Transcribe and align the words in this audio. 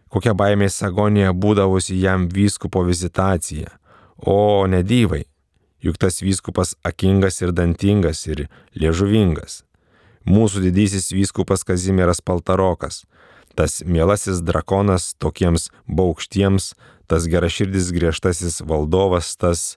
Kokia 0.08 0.32
baimės 0.40 0.80
agonija 0.88 1.34
būdavusi 1.36 1.98
jam 2.00 2.30
vyskupo 2.32 2.86
vizitacija. 2.88 3.73
O, 4.18 4.64
nedyvai. 4.72 5.26
Juk 5.84 6.00
tas 6.00 6.22
vyskupas 6.23 6.76
akingas 6.88 7.42
ir 7.44 7.52
dantingas 7.52 8.23
ir 8.28 8.48
liežuvingas. 8.73 9.62
Mūsų 10.28 10.64
didysis 10.68 11.12
vyskupas 11.12 11.68
Kazimieras 11.68 12.23
Paltarokas. 12.23 13.04
Tas 13.56 13.81
mielasis 13.84 14.40
drakonas 14.45 15.14
tokiems 15.20 15.70
baukštiems, 15.88 16.73
tas 17.08 17.28
geraširdis 17.28 17.92
griežtasis 17.92 18.62
valdovas, 18.64 19.36
tas... 19.36 19.76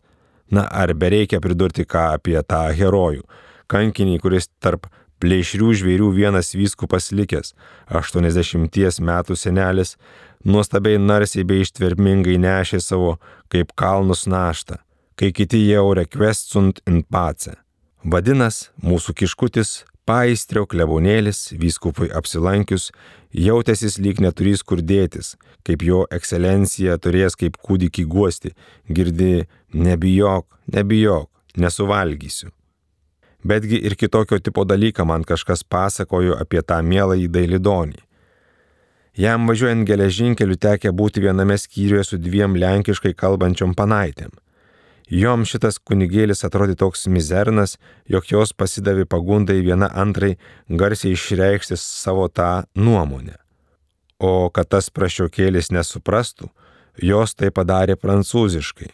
Na, 0.51 0.65
ar 0.67 0.91
bereikia 0.99 1.39
pridurti 1.39 1.85
ką 1.87 2.09
apie 2.17 2.35
tą 2.43 2.65
herojų 2.75 3.23
kankinį, 3.71 4.19
kuris 4.23 4.51
tarp 4.63 4.89
plėšrių 5.21 5.73
žvėrių 5.81 6.11
vienas 6.17 6.55
vyskupas 6.57 7.11
likęs, 7.13 7.55
80 7.91 9.01
metų 9.05 9.37
senelis, 9.37 9.97
nuostabiai 10.45 10.99
narsiai 10.99 11.45
bei 11.45 11.65
ištvermingai 11.65 12.39
nešė 12.41 12.81
savo 12.81 13.19
kaip 13.53 13.75
kalnus 13.77 14.27
naštą, 14.27 14.81
kai 15.17 15.33
kiti 15.37 15.63
jau 15.69 15.91
requestsunt 15.97 16.81
in 16.89 17.03
pace. 17.05 17.57
Vadinas, 18.01 18.71
mūsų 18.81 19.13
kiškutis, 19.21 19.83
paistrio 20.09 20.65
klebonėlis, 20.67 21.51
vyskupui 21.61 22.09
apsilankius, 22.17 22.89
jautėsis 23.31 23.99
lyg 24.01 24.23
neturys 24.25 24.65
kur 24.65 24.81
dėtis, 24.81 25.35
kaip 25.67 25.85
jo 25.85 26.07
ekscelencija 26.11 26.97
turės 26.99 27.37
kaip 27.37 27.61
kūdikį 27.61 28.07
guosti, 28.09 28.55
girdi, 28.89 29.45
nebijok, 29.77 30.49
nebijok, 30.73 31.29
nesuvalgysiu. 31.61 32.51
Betgi 33.45 33.79
ir 33.81 33.97
kitokio 33.97 34.39
tipo 34.39 34.65
dalyką 34.65 35.07
man 35.09 35.25
kažkas 35.25 35.65
pasakojo 35.65 36.37
apie 36.41 36.61
tą 36.63 36.83
mielą 36.85 37.17
į 37.25 37.29
Dailidonį. 37.33 38.01
Jam 39.21 39.49
važiuojant 39.49 39.89
geležinkeliu 39.89 40.57
tekė 40.61 40.93
būti 40.95 41.25
viename 41.25 41.57
skyriuje 41.59 42.05
su 42.05 42.19
dviem 42.21 42.55
lenkiškai 42.57 43.15
kalbančiom 43.17 43.75
panaitėm. 43.75 44.31
Jom 45.11 45.43
šitas 45.43 45.81
kunigėlis 45.83 46.45
atrodė 46.47 46.77
toks 46.79 47.09
mizernas, 47.11 47.75
jog 48.07 48.29
jos 48.31 48.53
pasidavė 48.55 49.09
pagundai 49.11 49.59
viena 49.67 49.89
antrai 49.91 50.37
garsiai 50.69 51.17
išreikšti 51.17 51.75
savo 51.81 52.29
tą 52.29 52.63
nuomonę. 52.79 53.35
O 54.23 54.51
kad 54.55 54.71
tas 54.71 54.91
prašiokėlis 54.95 55.73
nesuprastų, 55.75 56.47
jos 57.03 57.35
tai 57.35 57.51
padarė 57.51 57.97
prancūziškai. 57.99 58.93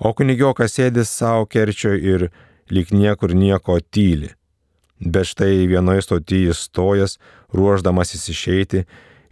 O 0.00 0.14
kunigiokas 0.16 0.78
sėdis 0.78 1.12
savo 1.12 1.44
kerčio 1.46 1.92
ir 1.92 2.30
lyg 2.70 2.92
niekur 2.92 3.34
nieko 3.34 3.78
tyli. 3.80 4.30
Bet 5.00 5.32
štai 5.32 5.66
vienoje 5.68 6.02
stotyje 6.02 6.54
stojas, 6.54 7.18
ruoždamasis 7.52 8.28
išeiti 8.28 8.84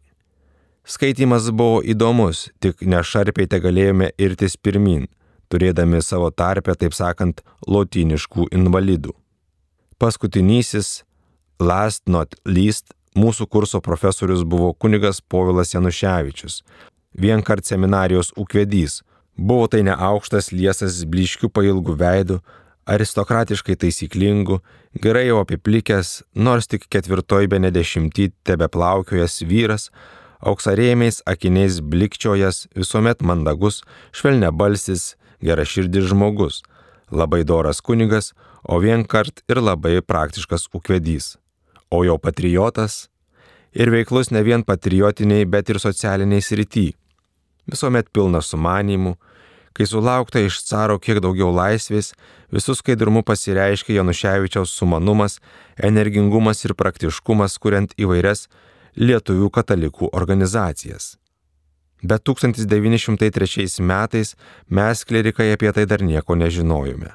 Skaitimas 0.85 1.51
buvo 1.51 1.81
įdomus, 1.83 2.49
tik 2.59 2.81
nešarpiai 2.81 3.61
galėjome 3.61 4.11
irtis 4.17 4.55
pirmin, 4.55 5.07
turėdami 5.49 6.01
savo 6.01 6.31
tarpę, 6.31 6.73
taip 6.75 6.93
sakant, 6.93 7.41
lotyniškų 7.67 8.47
invalidų. 8.49 9.11
Paskutinysis, 9.99 11.03
last 11.59 12.07
not 12.07 12.33
least, 12.45 12.93
mūsų 13.15 13.47
kurso 13.49 13.81
profesorius 13.81 14.43
buvo 14.43 14.73
kunigas 14.73 15.19
Povilas 15.21 15.73
Januševičius, 15.73 16.61
vienkart 17.13 17.65
seminarijos 17.65 18.33
ūkvedys. 18.37 19.01
Buvo 19.39 19.67
tai 19.71 19.83
neaukštas 19.87 20.51
liesas 20.51 21.03
bliškių 21.07 21.49
pailgų 21.55 21.95
veidų, 21.99 22.39
aristokratiškai 22.89 23.77
taisyklingų, 23.79 24.59
gerai 25.03 25.27
jau 25.29 25.39
apiplikęs, 25.43 26.23
nors 26.35 26.67
tik 26.67 26.87
ketvirtoj 26.91 27.47
be 27.51 27.59
nedešimtį 27.61 28.31
tebe 28.47 28.67
plaukiojas 28.71 29.39
vyras, 29.45 29.89
auksarėmiais 30.39 31.21
akiniais 31.29 31.79
blikčiojas, 31.83 32.67
visuomet 32.75 33.21
mandagus, 33.21 33.83
švelnia 34.11 34.51
balsis, 34.51 35.15
geraširdis 35.43 36.09
žmogus, 36.11 36.63
labai 37.11 37.43
doras 37.43 37.81
kunigas, 37.81 38.33
o 38.63 38.79
vienkart 38.83 39.43
ir 39.47 39.61
labai 39.63 39.99
praktiškas 40.01 40.67
ūkvedys. 40.75 41.37
O 41.89 42.03
jo 42.05 42.19
patriotas 42.21 43.07
ir 43.73 43.91
veiklus 43.93 44.31
ne 44.31 44.43
vien 44.43 44.63
patriotiniai, 44.63 45.45
bet 45.45 45.69
ir 45.69 45.79
socialiniai 45.79 46.41
srity. 46.41 46.91
Visuomet 47.69 48.09
pilnas 48.13 48.49
sumanimų, 48.49 49.15
kai 49.77 49.85
sulaukta 49.87 50.41
iš 50.43 50.63
caro 50.67 50.97
kiek 50.99 51.21
daugiau 51.23 51.51
laisvės, 51.53 52.11
visų 52.53 52.75
skaidrumu 52.79 53.23
pasireiškia 53.23 53.99
Januševičiaus 53.99 54.73
sumanumas, 54.73 55.37
energingumas 55.77 56.65
ir 56.65 56.75
praktiškumas, 56.75 57.57
kuriant 57.61 57.93
įvairias 57.97 58.47
lietuvių 58.97 59.49
katalikų 59.53 60.09
organizacijas. 60.11 61.15
Bet 62.01 62.23
1903 62.23 63.81
metais 63.83 64.35
mes 64.67 65.03
klerikai 65.05 65.51
apie 65.53 65.71
tai 65.75 65.85
dar 65.85 66.01
nieko 66.01 66.35
nežinojome. 66.35 67.11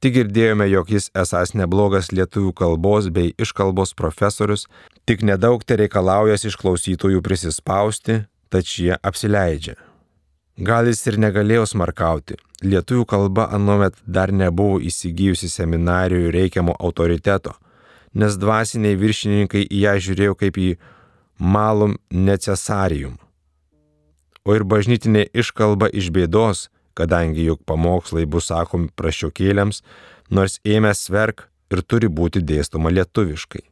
Tik 0.00 0.14
girdėjome, 0.14 0.64
jog 0.72 0.88
jis 0.94 1.10
esas 1.12 1.50
neblogas 1.52 2.08
lietuvių 2.08 2.54
kalbos 2.56 3.10
bei 3.12 3.34
iškalbos 3.36 3.92
profesorius, 3.92 4.64
tik 5.04 5.20
nedaug 5.28 5.60
te 5.60 5.76
reikalaujas 5.76 6.46
iš 6.48 6.56
klausytojų 6.56 7.20
prisispausti, 7.20 8.22
tad 8.48 8.64
šie 8.64 8.94
apsileidžia. 8.96 9.76
Gal 10.56 10.88
jis 10.88 11.04
ir 11.04 11.18
negalėjo 11.20 11.66
smarkauti, 11.68 12.38
lietuvių 12.64 13.04
kalba 13.12 13.46
anuomet 13.52 14.00
dar 14.06 14.32
nebuvo 14.32 14.80
įsigijusi 14.80 15.52
seminarijų 15.52 16.32
reikiamo 16.32 16.78
autoriteto, 16.80 17.52
nes 18.16 18.40
dvasiniai 18.40 18.96
viršininkai 18.96 19.66
į 19.68 19.84
ją 19.84 19.94
žiūrėjo 20.08 20.40
kaip 20.40 20.56
į 20.56 20.70
malum 21.36 21.98
necesarium. 22.08 23.20
O 24.48 24.56
ir 24.56 24.64
bažnytinė 24.64 25.28
iškalba 25.36 25.92
iš 25.92 26.08
bėdos, 26.08 26.70
kadangi 26.94 27.46
juk 27.48 27.64
pamokslai 27.66 28.26
bus 28.26 28.50
sakomi 28.50 28.90
prašiokėliams, 28.96 29.82
nors 30.30 30.58
ėmė 30.64 30.94
sverk 30.94 31.48
ir 31.70 31.82
turi 31.82 32.08
būti 32.08 32.42
dėstoma 32.42 32.92
lietuviškai. 32.94 33.64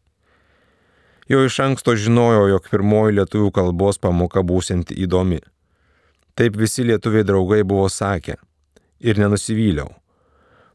Jau 1.28 1.42
iš 1.44 1.58
anksto 1.60 1.92
žinojo, 1.92 2.46
jog 2.48 2.68
pirmoji 2.72 3.18
lietuvių 3.18 3.50
kalbos 3.52 4.00
pamoka 4.00 4.40
būsinti 4.40 4.96
įdomi. 5.04 5.42
Taip 6.38 6.56
visi 6.56 6.86
lietuviai 6.88 7.26
draugai 7.26 7.64
buvo 7.68 7.88
sakę. 7.92 8.38
Ir 8.98 9.18
nenusivyliau. 9.20 9.90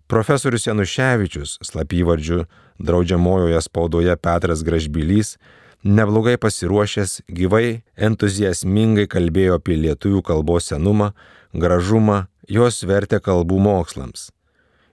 Profesorius 0.07 0.67
Januševičius, 0.67 1.57
slapyvardžiu 1.65 2.43
draudžiamojoje 2.77 3.61
spaudoje 3.65 4.15
Petras 4.15 4.61
Gražbylys, 4.63 5.37
neblogai 5.83 6.35
pasiruošęs 6.37 7.23
gyvai 7.27 7.81
entuziasmingai 7.97 9.07
kalbėjo 9.09 9.57
apie 9.57 9.79
lietuvių 9.79 10.21
kalbos 10.27 10.69
senumą, 10.69 11.11
gražumą, 11.53 12.27
jos 12.47 12.83
vertę 12.83 13.19
kalbų 13.19 13.59
mokslams. 13.59 14.31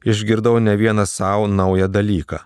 Išgirdau 0.05 0.61
ne 0.61 0.77
vieną 0.77 1.07
savo 1.07 1.47
naują 1.47 1.89
dalyką. 1.89 2.39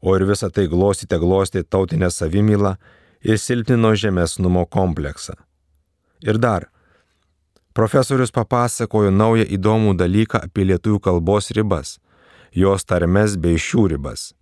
O 0.00 0.16
ir 0.16 0.24
visą 0.24 0.50
tai 0.50 0.68
glostyti 0.68 1.18
glosti 1.18 1.64
tautinę 1.64 2.10
savimylą 2.10 2.76
ir 3.22 3.38
silpnino 3.38 3.94
žemesnumo 3.94 4.66
kompleksą. 4.66 5.34
Ir 6.22 6.38
dar, 6.38 6.70
profesorius 7.72 8.30
papasakojo 8.30 9.10
naują 9.10 9.44
įdomų 9.44 9.96
dalyką 9.96 10.40
apie 10.46 10.64
lietuvių 10.64 11.00
kalbos 11.00 11.50
ribas, 11.50 11.98
jos 12.52 12.84
tarmes 12.84 13.36
bei 13.36 13.58
šių 13.58 13.88
ribas. 13.96 14.32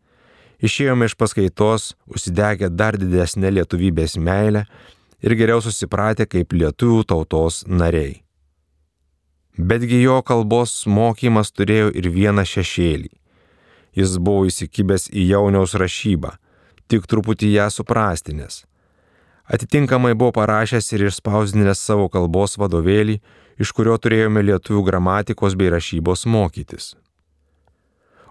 Išėjome 0.59 1.07
iš 1.07 1.15
paskaitos, 1.15 1.95
užsidegę 2.11 2.71
dar 2.71 2.99
didesnę 2.99 3.51
lietuvybės 3.51 4.19
meilę 4.19 4.65
ir 5.23 5.35
geriau 5.39 5.63
susipratę 5.63 6.27
kaip 6.27 6.53
lietuvių 6.53 7.05
tautos 7.07 7.65
nariai. 7.67 8.28
Betgi 9.58 9.99
jo 10.05 10.20
kalbos 10.22 10.84
mokymas 10.87 11.49
turėjo 11.50 11.88
ir 11.90 12.06
vieną 12.14 12.44
šešėlį. 12.46 13.08
Jis 13.99 14.12
buvo 14.22 14.44
įsikibęs 14.46 15.08
į 15.10 15.25
jauniaus 15.32 15.75
rašybą, 15.75 16.37
tik 16.87 17.08
truputį 17.10 17.50
ją 17.56 17.66
suprastinės. 17.75 18.62
Atitinkamai 19.50 20.14
buvo 20.14 20.37
parašęs 20.37 20.93
ir 20.94 21.08
išspausdinęs 21.08 21.82
savo 21.82 22.06
kalbos 22.12 22.55
vadovėlį, 22.60 23.19
iš 23.58 23.75
kurio 23.75 23.96
turėjome 23.99 24.44
lietuvių 24.46 24.84
gramatikos 24.87 25.58
bei 25.58 25.72
rašybos 25.75 26.22
mokytis. 26.31 26.93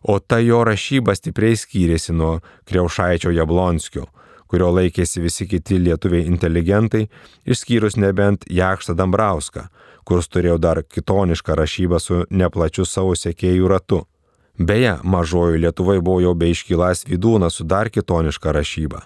O 0.08 0.20
ta 0.24 0.40
jo 0.40 0.62
rašyba 0.64 1.12
stipriai 1.18 1.60
skyrėsi 1.60 2.16
nuo 2.16 2.38
Kriaušaičio 2.70 3.34
Jablonskio, 3.36 4.06
kurio 4.48 4.72
laikėsi 4.72 5.20
visi 5.26 5.50
kiti 5.52 5.76
lietuviai 5.82 6.24
inteligentai, 6.32 7.10
išskyrus 7.44 8.00
nebent 8.00 8.48
Jakštą 8.48 8.96
Dambrauską, 8.96 9.68
kuris 10.08 10.32
turėjo 10.32 10.56
dar 10.64 10.82
kitonišką 10.84 11.58
rašybą 11.60 12.00
su 12.00 12.24
neplačiu 12.32 12.88
savo 12.88 13.12
sekėjų 13.16 13.68
ratu. 13.68 14.06
Beje, 14.58 14.96
mažojo 15.04 15.60
Lietuvai 15.60 16.00
buvo 16.00 16.24
jau 16.24 16.34
bei 16.34 16.56
iškylas 16.56 17.04
vidūnas 17.06 17.60
su 17.60 17.68
dar 17.68 17.92
kitoniška 17.94 18.56
rašyba 18.56 19.04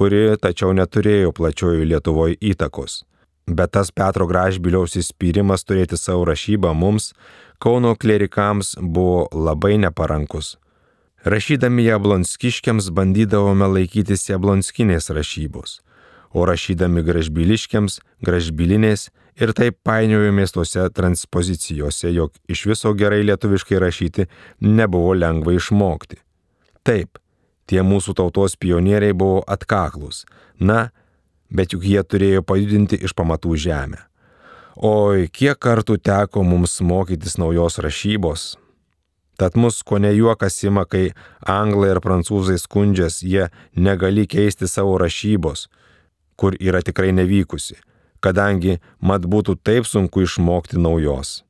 kuri 0.00 0.32
tačiau 0.40 0.72
neturėjo 0.72 1.34
plačiojo 1.36 1.84
Lietuvoje 1.84 2.38
įtakos. 2.40 3.02
Bet 3.44 3.74
tas 3.76 3.90
Petro 3.92 4.24
Gražbiliaus 4.30 4.94
įspyrimas 4.96 5.66
turėti 5.68 5.98
savo 6.00 6.24
rašybą 6.24 6.72
mums, 6.72 7.12
Kauno 7.60 7.90
klerikams, 7.92 8.70
buvo 8.80 9.26
labai 9.36 9.74
neparankus. 9.76 10.54
Rašydami 11.28 11.84
jablonskiškiams 11.84 12.86
bandydavome 12.96 13.68
laikytis 13.68 14.24
jablonskinės 14.30 15.10
rašybos, 15.12 15.82
o 16.32 16.46
rašydami 16.48 17.04
gražbiliškiams 17.04 17.98
gražbilinės 18.24 19.10
ir 19.40 19.54
taip 19.56 19.78
painiojomės 19.86 20.52
tose 20.56 20.86
transpozicijose, 20.94 22.12
jog 22.12 22.36
iš 22.48 22.66
viso 22.70 22.92
gerai 22.94 23.22
lietuviškai 23.24 23.80
rašyti 23.80 24.28
nebuvo 24.60 25.16
lengva 25.16 25.56
išmokti. 25.56 26.20
Taip, 26.84 27.20
Tie 27.70 27.84
mūsų 27.86 28.16
tautos 28.18 28.56
pionieriai 28.58 29.14
buvo 29.14 29.44
atkaklus. 29.46 30.24
Na, 30.58 30.88
bet 31.54 31.70
juk 31.70 31.84
jie 31.86 32.00
turėjo 32.02 32.42
pajudinti 32.42 32.98
iš 32.98 33.14
pamatų 33.14 33.54
žemę. 33.64 34.00
Oi, 34.74 35.28
kiek 35.30 35.58
kartų 35.62 36.00
teko 36.02 36.42
mums 36.42 36.80
mokytis 36.82 37.36
naujos 37.38 37.78
rašybos. 37.78 38.56
Tad 39.38 39.54
mus 39.54 39.78
ko 39.86 40.00
ne 40.02 40.10
juokas 40.16 40.58
ima, 40.66 40.82
kai 40.82 41.12
anglai 41.46 41.92
ir 41.94 42.00
prancūzai 42.02 42.58
skundžias, 42.58 43.20
jie 43.22 43.46
negali 43.76 44.26
keisti 44.26 44.66
savo 44.68 44.98
rašybos, 45.00 45.68
kur 46.36 46.58
yra 46.58 46.82
tikrai 46.82 47.14
nevykusi, 47.14 47.78
kadangi 48.24 48.78
mat 49.00 49.24
būtų 49.24 49.56
taip 49.64 49.88
sunku 49.88 50.24
išmokti 50.26 50.80
naujos. 50.80 51.40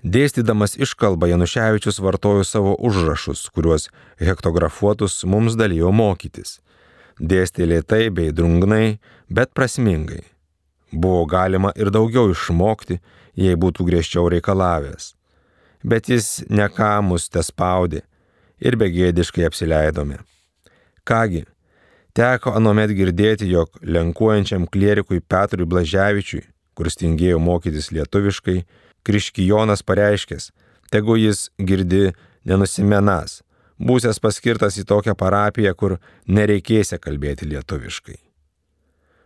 Dėstydamas 0.00 0.78
iškalbą 0.80 1.28
Januševičius 1.28 2.00
vartojo 2.00 2.44
savo 2.44 2.72
užrašus, 2.88 3.48
kuriuos 3.52 3.90
hektografuotus 4.18 5.24
mums 5.28 5.58
dalyjo 5.60 5.92
mokytis. 5.92 6.58
Dėstė 7.20 7.66
lėtai 7.68 8.08
bei 8.08 8.32
drungnai, 8.32 8.98
bet 9.28 9.52
prasmingai. 9.52 10.22
Buvo 10.90 11.26
galima 11.28 11.74
ir 11.76 11.92
daugiau 11.92 12.32
išmokti, 12.32 12.96
jei 13.36 13.58
būtų 13.60 13.84
griežčiau 13.86 14.30
reikalavęs. 14.32 15.12
Bet 15.84 16.08
jis 16.08 16.46
neką 16.48 16.96
mus 17.04 17.28
te 17.28 17.44
spaudė 17.44 18.00
ir 18.60 18.76
begėdiškai 18.80 19.44
apsileidome. 19.48 20.20
Kągi, 21.04 21.44
teko 22.16 22.54
anomet 22.58 22.92
girdėti, 22.96 23.48
jog 23.50 23.76
lenkuojančiam 23.82 24.66
klierikui 24.70 25.20
Petrui 25.20 25.68
Blaževičiui, 25.68 26.46
kuris 26.74 26.98
tingėjo 27.00 27.40
mokytis 27.42 27.90
lietuviškai, 27.94 28.62
Kriškijonas 29.04 29.80
pareiškęs, 29.86 30.50
tegu 30.92 31.16
jis 31.16 31.48
girdi 31.56 32.10
nenusimenas, 32.44 33.40
būsęs 33.80 34.20
paskirtas 34.20 34.76
į 34.80 34.84
tokią 34.88 35.14
parapiją, 35.16 35.72
kur 35.74 35.96
nereikėsia 36.28 36.98
kalbėti 37.00 37.48
lietuviškai. 37.48 38.18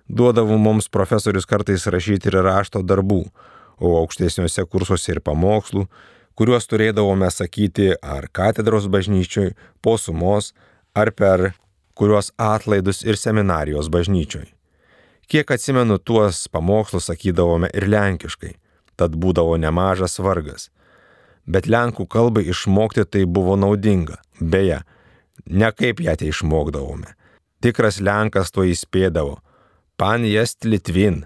Duodavo 0.09 0.59
mums 0.61 0.91
profesorius 0.93 1.49
kartais 1.49 1.87
rašyti 1.91 2.31
ir 2.31 2.43
rašto 2.45 2.85
darbų, 2.85 3.25
o 3.81 3.97
aukštesniuose 4.03 4.67
kursuose 4.71 5.17
ir 5.17 5.23
pamokslų, 5.25 5.89
kuriuos 6.39 6.69
turėdavome 6.71 7.31
sakyti 7.33 7.95
ar 8.03 8.29
katedros 8.31 8.87
bažnyčioj, 8.91 9.55
po 9.83 9.97
sumos, 9.99 10.53
ar 10.95 11.11
per 11.11 11.55
kuriuos 11.95 12.33
atlaidus 12.39 13.03
ir 13.05 13.17
seminarijos 13.17 13.89
bažnyčioj. 13.89 14.47
Kiek 15.29 15.51
atsimenu, 15.51 15.99
tuos 15.99 16.49
pamokslus 16.53 17.09
sakydavome 17.09 17.71
ir 17.75 17.89
lenkiškai, 17.89 18.53
tad 18.97 19.17
būdavo 19.17 19.57
nemažas 19.61 20.19
vargas. 20.21 20.69
Bet 21.47 21.69
lenkų 21.69 22.07
kalbai 22.09 22.45
išmokti 22.49 23.05
tai 23.05 23.25
buvo 23.25 23.57
naudinga. 23.57 24.19
Beje, 24.41 24.81
ne 25.47 25.71
kaip 25.73 26.01
ją 26.01 26.17
tai 26.21 26.31
išmokdavome. 26.33 27.15
Tikras 27.65 28.01
lenkas 28.01 28.53
to 28.53 28.65
įspėdavo. 28.69 29.39
Pan 29.97 30.25
jest 30.29 30.65
Litvin. 30.65 31.25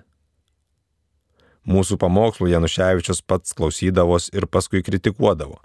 Mūsų 1.68 1.98
pamokslų 2.00 2.50
Januševičius 2.52 3.22
pats 3.26 3.54
klausydavos 3.56 4.30
ir 4.32 4.46
paskui 4.46 4.82
kritikuodavo. 4.84 5.58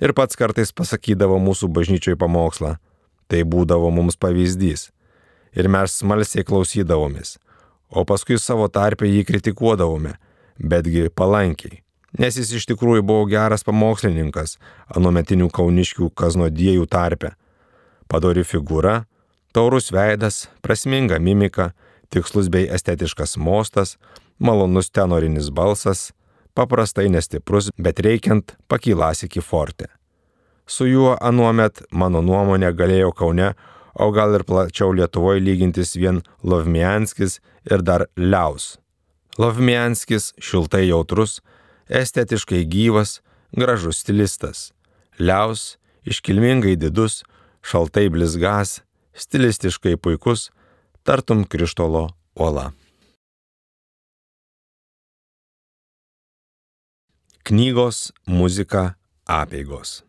Ir 0.00 0.12
pats 0.16 0.36
kartais 0.36 0.72
pasakydavo 0.72 1.38
mūsų 1.42 1.68
bažnyčioj 1.72 2.16
pamokslą. 2.20 2.76
Tai 3.26 3.42
būdavo 3.42 3.90
mums 3.90 4.18
pavyzdys. 4.20 4.90
Ir 5.56 5.68
mes 5.72 5.98
smalsiai 6.00 6.44
klausydavomės. 6.46 7.36
O 7.90 8.04
paskui 8.04 8.38
savo 8.38 8.68
tarpę 8.68 9.08
jį 9.08 9.24
kritikuodavome 9.26 10.16
betgi 10.58 11.08
palankiai. 11.14 11.82
Nes 12.16 12.38
jis 12.38 12.52
iš 12.56 12.66
tikrųjų 12.70 13.04
buvo 13.04 13.26
geras 13.28 13.64
pamokslininkas 13.66 14.56
anuometinių 14.96 15.50
kauniškių 15.52 16.10
kaznodiejų 16.16 16.86
tarpe. 16.88 17.34
Padori 18.08 18.44
figūra, 18.46 19.02
taurus 19.52 19.90
veidas, 19.92 20.46
prasminga 20.62 21.18
mimika, 21.20 21.72
tikslus 22.08 22.48
bei 22.52 22.70
estetiškas 22.72 23.36
mostas, 23.36 23.96
malonus 24.38 24.88
tenorinis 24.90 25.50
balsas, 25.50 26.12
paprastai 26.56 27.10
nestiprus, 27.12 27.68
bet 27.76 28.00
reikiant 28.00 28.56
pakylas 28.68 29.26
iki 29.26 29.42
forte. 29.44 29.90
Su 30.66 30.88
juo 30.90 31.14
anuomet, 31.20 31.84
mano 31.90 32.22
nuomonė, 32.22 32.72
galėjo 32.74 33.12
Kaune, 33.14 33.52
o 33.94 34.10
gal 34.12 34.34
ir 34.34 34.44
plačiau 34.44 34.90
Lietuvoje 34.92 35.40
lygintis 35.40 35.94
vien 35.96 36.24
Lovmianskis 36.42 37.38
ir 37.70 37.86
dar 37.86 38.08
Liaus 38.16 38.74
Lovmianskis 39.38 40.32
šiltai 40.40 40.86
jautrus, 40.88 41.42
estetiškai 41.92 42.62
gyvas, 42.64 43.20
gražus 43.52 44.00
stilistas. 44.00 44.70
Liaus, 45.20 45.76
iškilmingai 46.08 46.76
didus, 46.80 47.22
šaltai 47.60 48.08
blizgas, 48.12 48.80
stilistiškai 49.12 49.96
puikus, 50.00 50.48
tartum 51.04 51.44
krištolo 51.44 52.08
uola. 52.40 52.70
Knygos, 57.46 58.10
muzika, 58.26 58.96
apėgos. 59.28 60.05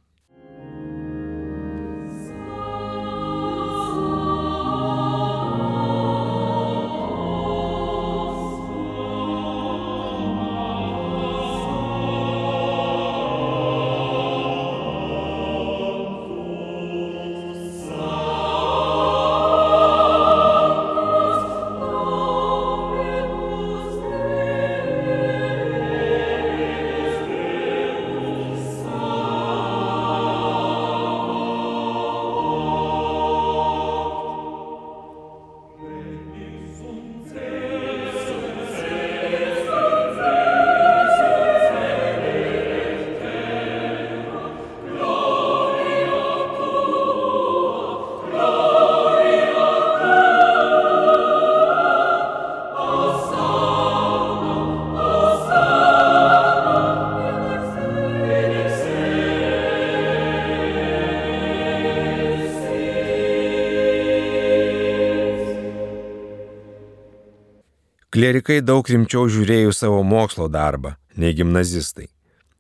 Klierikai 68.18 68.64
daug 68.66 68.88
rimčiau 68.90 69.28
žiūrėjo 69.30 69.70
savo 69.78 69.98
mokslo 70.02 70.48
darbą 70.50 70.96
nei 71.22 71.36
gimnazistai. 71.38 72.08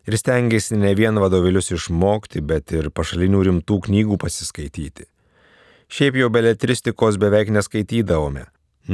Ir 0.05 0.15
stengiasi 0.21 0.75
ne 0.77 0.91
vien 0.93 1.17
vadovėlius 1.17 1.71
išmokti, 1.73 2.43
bet 2.45 2.69
ir 2.77 2.91
pašalinių 2.93 3.39
rimtų 3.47 3.77
knygų 3.87 4.19
pasiskaityti. 4.21 5.07
Šiaip 5.89 6.19
jau 6.19 6.27
beletristikos 6.35 7.17
beveik 7.17 7.49
neskaitydavome, 7.55 8.43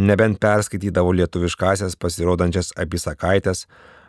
nebent 0.07 0.39
perskaitydavo 0.39 1.11
lietuviškasias 1.19 1.97
pasirodančias 1.99 2.71
apysakaitės 2.79 3.65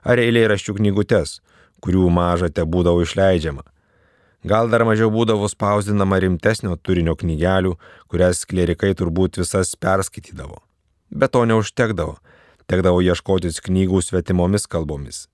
ar 0.06 0.22
eilėraščių 0.22 0.76
knygutes, 0.78 1.40
kurių 1.82 2.06
maža 2.06 2.52
te 2.54 2.62
būdavo 2.62 3.02
išleidžiama. 3.02 3.64
Gal 4.46 4.70
dar 4.70 4.84
mažiau 4.86 5.10
būdavo 5.10 5.50
spausdinama 5.50 6.22
rimtesnio 6.22 6.78
turinio 6.78 7.16
knygelių, 7.18 7.74
kurias 8.06 8.44
klerikai 8.46 8.92
turbūt 8.94 9.42
visas 9.42 9.74
perskaitydavo. 9.74 10.62
Bet 11.10 11.34
to 11.34 11.42
neužtekdavo, 11.50 12.20
tekdavo 12.70 13.02
ieškotis 13.04 13.60
knygų 13.64 14.02
svetimomis 14.02 14.66
kalbomis. 14.70 15.26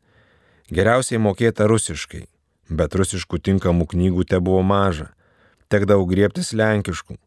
Geriausiai 0.70 1.20
mokėta 1.22 1.66
rusiškai, 1.70 2.26
bet 2.70 2.94
rusiškų 2.94 3.40
tinkamų 3.48 3.88
knygų 3.94 4.26
te 4.30 4.40
buvo 4.40 4.62
maža, 4.62 5.10
tekdavo 5.68 6.06
griebtis 6.10 6.52
lenkiškų. 6.54 7.18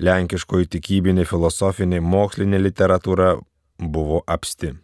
Lenkiškoji 0.00 0.70
tikybinė, 0.74 1.26
filosofinė, 1.28 2.00
mokslinė 2.00 2.62
literatūra 2.62 3.34
buvo 3.78 4.22
apsti. 4.26 4.74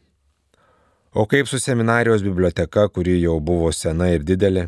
O 1.16 1.25
kaip 1.25 1.49
su 1.49 1.58
seminarijos 1.62 2.20
biblioteka, 2.26 2.90
kuri 2.92 3.16
jau 3.23 3.38
buvo 3.40 3.70
sena 3.73 4.11
ir 4.12 4.26
didelė, 4.26 4.66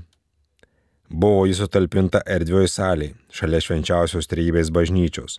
Buvo 1.09 1.47
jis 1.49 1.63
sutalpinta 1.63 2.21
erdvioj 2.29 2.67
salėje, 2.69 3.15
šalia 3.33 3.63
švenčiausios 3.65 4.29
trejybės 4.29 4.69
bažnyčios, 4.69 5.39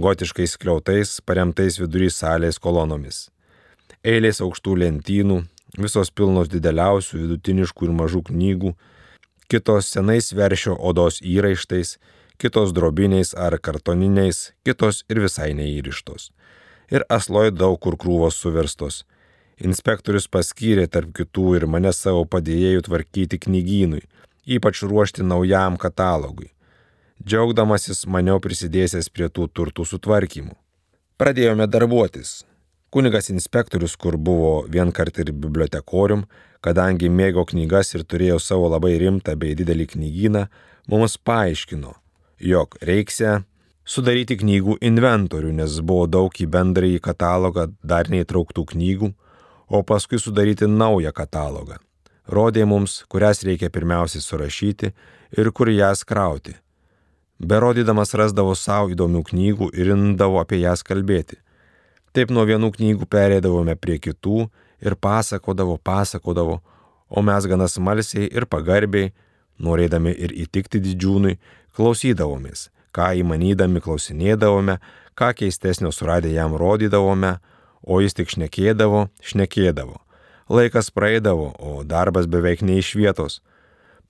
gotiškais 0.00 0.56
kliautais, 0.56 1.18
paremtais 1.20 1.76
vidury 1.76 2.08
salės 2.08 2.56
kolonomis. 2.56 3.28
Eilės 4.06 4.40
aukštų 4.40 4.76
lentynų, 4.82 5.42
visos 5.78 6.10
pilnos 6.10 6.48
dideliausių, 6.52 7.18
vidutiniškų 7.24 7.88
ir 7.88 7.94
mažų 7.98 8.22
knygų, 8.30 8.74
kitos 9.52 9.90
senais 9.92 10.32
veršio 10.32 10.76
odos 10.76 11.20
įraištais, 11.20 11.98
kitos 12.40 12.72
drobiniais 12.72 13.34
ar 13.34 13.58
kartoniniais, 13.58 14.52
kitos 14.64 15.04
ir 15.08 15.20
visai 15.26 15.52
neįrištos. 15.58 16.30
Ir 16.90 17.04
asloj 17.08 17.52
daug 17.52 17.76
kur 17.78 17.98
krūvos 18.00 18.40
suverstos. 18.40 19.04
Inspektorius 19.60 20.26
paskyrė 20.32 20.88
tarp 20.88 21.12
kitų 21.14 21.58
ir 21.58 21.68
mane 21.68 21.92
savo 21.92 22.24
padėjėjų 22.24 22.88
tvarkyti 22.88 23.38
knygynui 23.44 24.06
ypač 24.46 24.82
ruošti 24.82 25.22
naujam 25.22 25.76
katalogui. 25.76 26.50
Džiaugdamasis 27.24 28.06
maniau 28.06 28.40
prisidėsęs 28.40 29.10
prie 29.12 29.28
tų 29.28 29.48
turtų 29.52 29.84
sutvarkymų. 29.84 30.54
Pradėjome 31.20 31.66
darbuotis. 31.68 32.40
Kunigas 32.90 33.30
inspektorius, 33.30 33.94
kur 33.96 34.16
buvo 34.18 34.64
vienkart 34.66 35.20
ir 35.22 35.30
bibliotekorium, 35.32 36.24
kadangi 36.64 37.10
mėgo 37.10 37.44
knygas 37.46 37.94
ir 37.94 38.02
turėjo 38.04 38.40
savo 38.42 38.70
labai 38.72 38.96
rimtą 38.98 39.36
bei 39.38 39.54
didelį 39.58 39.86
knygyną, 39.94 40.46
mums 40.90 41.14
paaiškino, 41.16 41.94
jog 42.42 42.74
reikia 42.82 43.42
sudaryti 43.86 44.40
knygų 44.42 44.80
inventorių, 44.90 45.52
nes 45.62 45.78
buvo 45.80 46.08
daug 46.10 46.34
į 46.34 46.48
bendrąjį 46.50 46.98
katalogą 47.04 47.68
dar 47.82 48.10
neįtrauktų 48.10 48.66
knygų, 48.74 49.12
o 49.70 49.84
paskui 49.86 50.18
sudaryti 50.18 50.66
naują 50.66 51.14
katalogą 51.14 51.78
rodė 52.30 52.64
mums, 52.64 53.02
kurias 53.10 53.42
reikia 53.46 53.70
pirmiausiai 53.74 54.22
surašyti 54.22 54.92
ir 55.38 55.50
kur 55.52 55.70
jas 55.70 56.04
krauti. 56.06 56.54
Berodydamas 57.40 58.14
rasdavo 58.14 58.54
savo 58.54 58.90
įdomių 58.94 59.22
knygų 59.30 59.70
ir 59.74 59.94
indavo 59.94 60.40
apie 60.42 60.60
jas 60.60 60.84
kalbėti. 60.86 61.40
Taip 62.16 62.32
nuo 62.34 62.44
vienų 62.48 62.72
knygų 62.74 63.06
perėdavome 63.10 63.76
prie 63.78 63.98
kitų 64.02 64.48
ir 64.82 64.96
pasakodavo, 64.96 65.78
pasakodavo, 65.78 66.58
o 67.08 67.22
mes 67.22 67.46
gana 67.46 67.68
smalsiai 67.70 68.28
ir 68.30 68.46
pagarbiai, 68.50 69.12
norėdami 69.60 70.12
ir 70.16 70.34
įtikti 70.44 70.80
didžiūnui, 70.82 71.38
klausydavomės, 71.76 72.68
ką 72.96 73.12
įmanydami 73.22 73.82
klausinėdavome, 73.84 74.80
ką 75.14 75.32
keistesnio 75.38 75.92
suradę 75.94 76.32
jam 76.34 76.56
rodydavome, 76.58 77.36
o 77.82 78.00
jis 78.02 78.16
tik 78.18 78.32
šnekėdavo, 78.34 79.08
šnekėdavo 79.24 80.00
Laikas 80.50 80.90
praeidavo, 80.90 81.54
o 81.58 81.84
darbas 81.84 82.26
beveik 82.26 82.64
nei 82.66 82.80
iš 82.82 82.96
vietos. 82.98 83.36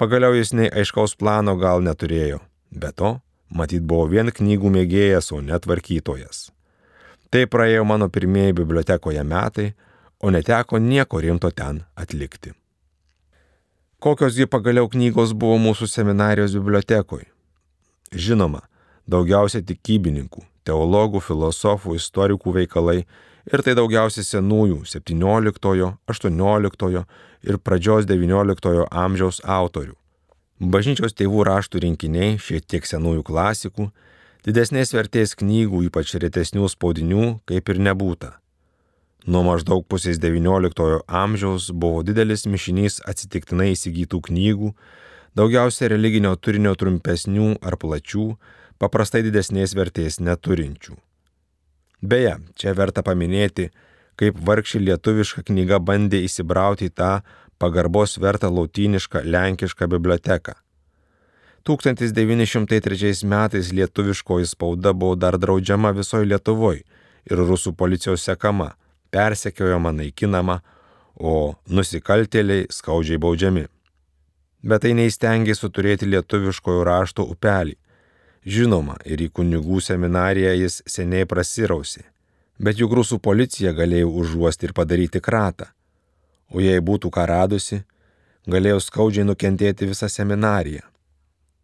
Pagaliau 0.00 0.32
jis 0.32 0.54
nei 0.56 0.70
aiškaus 0.72 1.12
plano 1.20 1.52
gal 1.60 1.84
neturėjo. 1.84 2.38
Be 2.72 2.88
to, 2.96 3.10
matyt 3.52 3.84
buvo 3.84 4.06
vien 4.08 4.32
knygų 4.32 4.72
mėgėjas, 4.72 5.28
o 5.36 5.42
netvarkytojas. 5.44 6.48
Tai 7.30 7.44
praėjo 7.46 7.84
mano 7.86 8.08
pirmieji 8.10 8.56
bibliotekoje 8.58 9.22
metai, 9.22 9.68
o 10.18 10.30
neteko 10.34 10.78
nieko 10.82 11.20
rimto 11.22 11.50
ten 11.50 11.84
atlikti. 11.94 12.52
Kokios 14.00 14.34
gi 14.34 14.48
pagaliau 14.50 14.88
knygos 14.90 15.34
buvo 15.36 15.58
mūsų 15.60 15.86
seminarijos 15.92 16.56
bibliotekoje? 16.56 17.28
Žinoma, 18.10 18.64
daugiausia 19.06 19.60
tikybininkų, 19.62 20.42
teologų, 20.66 21.20
filosofų, 21.22 21.94
istorikų 22.00 22.54
veikalai 22.58 23.04
ir 23.46 23.62
tai 23.62 23.76
daugiausiai 23.78 24.26
senųjų 24.26 24.82
17, 24.88 25.94
18 26.10 27.04
ir 27.46 27.58
pradžios 27.62 28.08
19 28.10 28.86
amžiaus 28.90 29.40
autorių. 29.44 29.94
Bažnyčios 30.60 31.14
tėvų 31.16 31.46
raštų 31.46 31.86
rinkiniai, 31.86 32.34
šiek 32.36 32.66
tiek 32.66 32.84
senųjų 32.84 33.22
klasikų, 33.24 33.86
didesnės 34.46 34.94
vertės 34.96 35.34
knygų, 35.38 35.86
ypač 35.88 36.14
retesnių 36.22 36.68
spaudinių, 36.70 37.40
kaip 37.48 37.72
ir 37.72 37.82
nebūta. 37.82 38.36
Nuo 39.28 39.42
maždaug 39.44 39.84
pusės 39.84 40.16
XIX 40.16 41.02
amžiaus 41.06 41.68
buvo 41.76 42.00
didelis 42.06 42.46
mišinys 42.48 43.02
atsitiktinai 43.04 43.74
įsigytų 43.74 44.22
knygų, 44.30 44.72
daugiausia 45.36 45.90
religinio 45.92 46.32
turinio 46.40 46.72
trumpesnių 46.72 47.58
ar 47.60 47.76
plačių, 47.76 48.32
paprastai 48.80 49.20
didesnės 49.26 49.76
vertės 49.76 50.18
neturinčių. 50.24 50.96
Beje, 52.00 52.38
čia 52.56 52.72
verta 52.72 53.04
paminėti, 53.04 53.68
kaip 54.16 54.40
vargši 54.40 54.80
lietuviška 54.86 55.44
knyga 55.50 55.82
bandė 55.84 56.22
įsibrauti 56.24 56.88
į 56.88 56.96
tą 56.96 57.12
pagarbos 57.60 58.16
vertą 58.16 58.48
lotynišką 58.48 59.20
lenkišką 59.28 59.88
biblioteką. 59.92 60.56
1903 61.68 63.24
metais 63.28 63.72
lietuviškoji 63.72 64.46
spauda 64.46 64.92
buvo 64.92 65.14
dar 65.14 65.38
draudžiama 65.38 65.90
visoje 65.96 66.28
Lietuvoje 66.28 66.84
ir 67.30 67.36
rusų 67.36 67.74
policijos 67.76 68.24
sekama, 68.24 68.72
persekiojama, 69.12 69.92
naikinama, 69.92 70.60
o 71.20 71.54
nusikaltėliai 71.68 72.70
skaudžiai 72.72 73.20
baudžiami. 73.20 73.66
Bet 74.64 74.84
tai 74.84 74.94
neįstengė 74.96 75.54
suturėti 75.56 76.08
lietuviškojo 76.08 76.84
rašto 76.84 77.26
upelį, 77.28 77.76
Žinoma, 78.40 78.96
ir 79.04 79.20
į 79.20 79.28
kunigų 79.36 79.82
seminariją 79.84 80.54
jis 80.56 80.78
seniai 80.88 81.26
prasirausi, 81.28 82.06
bet 82.56 82.78
juk 82.80 82.94
rusų 82.96 83.18
policija 83.20 83.74
galėjo 83.76 84.08
užuosti 84.22 84.70
ir 84.70 84.72
padaryti 84.72 85.20
kratą. 85.20 85.68
O 86.48 86.62
jei 86.64 86.80
būtų 86.80 87.10
ką 87.12 87.26
radusi, 87.28 87.82
galėjo 88.48 88.80
skaudžiai 88.80 89.26
nukentėti 89.28 89.90
visą 89.90 90.08
seminariją. 90.08 90.89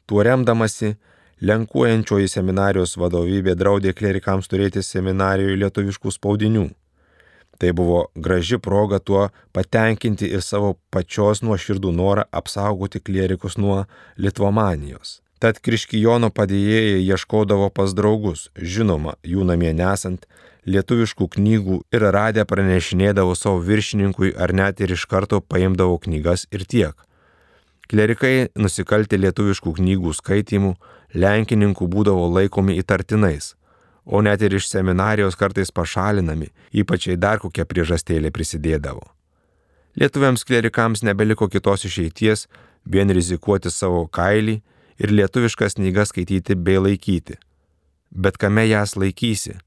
Tuo 0.07 0.23
remdamasi, 0.23 0.95
lenkuojančioji 1.43 2.31
seminarijos 2.31 2.97
vadovybė 3.01 3.57
draudė 3.59 3.93
klerikams 3.97 4.47
turėti 4.51 4.83
seminarijoje 4.87 5.59
lietuviškų 5.63 6.13
spaudinių. 6.15 6.69
Tai 7.59 7.73
buvo 7.73 8.01
graži 8.15 8.59
proga 8.63 8.99
tuo 8.99 9.29
patenkinti 9.57 10.29
ir 10.29 10.43
savo 10.45 10.77
pačios 10.93 11.43
nuoširdų 11.43 11.93
norą 11.93 12.27
apsaugoti 12.31 13.01
klerikus 13.01 13.57
nuo 13.57 13.85
litvomanijos. 14.17 15.21
Tad 15.41 15.59
Kriškijono 15.61 16.31
padėjėjai 16.33 17.01
ieškodavo 17.05 17.69
pas 17.75 17.93
draugus, 17.97 18.47
žinoma, 18.57 19.17
jų 19.25 19.45
namie 19.49 19.73
nesant, 19.77 20.25
lietuviškų 20.67 21.29
knygų 21.35 21.81
ir 21.95 22.07
radę 22.15 22.45
pranešinėdavo 22.49 23.35
savo 23.37 23.61
viršininkui 23.67 24.33
ar 24.33 24.55
net 24.57 24.81
ir 24.81 24.95
iš 24.97 25.05
karto 25.11 25.41
paimdavo 25.41 25.99
knygas 26.07 26.47
ir 26.51 26.65
tiek. 26.65 26.95
Klerikai 27.91 28.49
nusikaltę 28.59 29.19
lietuviškų 29.21 29.77
knygų 29.79 30.13
skaitimų, 30.19 30.75
lenkininkų 31.15 31.87
būdavo 31.91 32.27
laikomi 32.35 32.77
įtartinais, 32.81 33.55
o 34.05 34.23
net 34.23 34.43
ir 34.43 34.57
iš 34.59 34.69
seminarijos 34.71 35.39
kartais 35.39 35.71
pašalinami, 35.71 36.51
ypač 36.75 37.09
jei 37.11 37.17
dar 37.17 37.39
kokia 37.43 37.65
priežastėlė 37.65 38.33
prisidėdavo. 38.35 39.05
Lietuviams 39.97 40.45
klerikams 40.45 41.03
nebeliko 41.07 41.49
kitos 41.49 41.87
išeities 41.89 42.49
vien 42.85 43.11
rizikuoti 43.11 43.71
savo 43.73 44.05
kailį, 44.07 44.61
ir 44.99 45.13
lietuviškas 45.13 45.77
knygas 45.77 46.13
skaityti 46.13 46.57
bei 46.57 46.81
laikyti. 46.81 47.37
Bet 48.11 48.39
kame 48.41 48.67
jas 48.69 48.97
laikysi? 48.97 49.59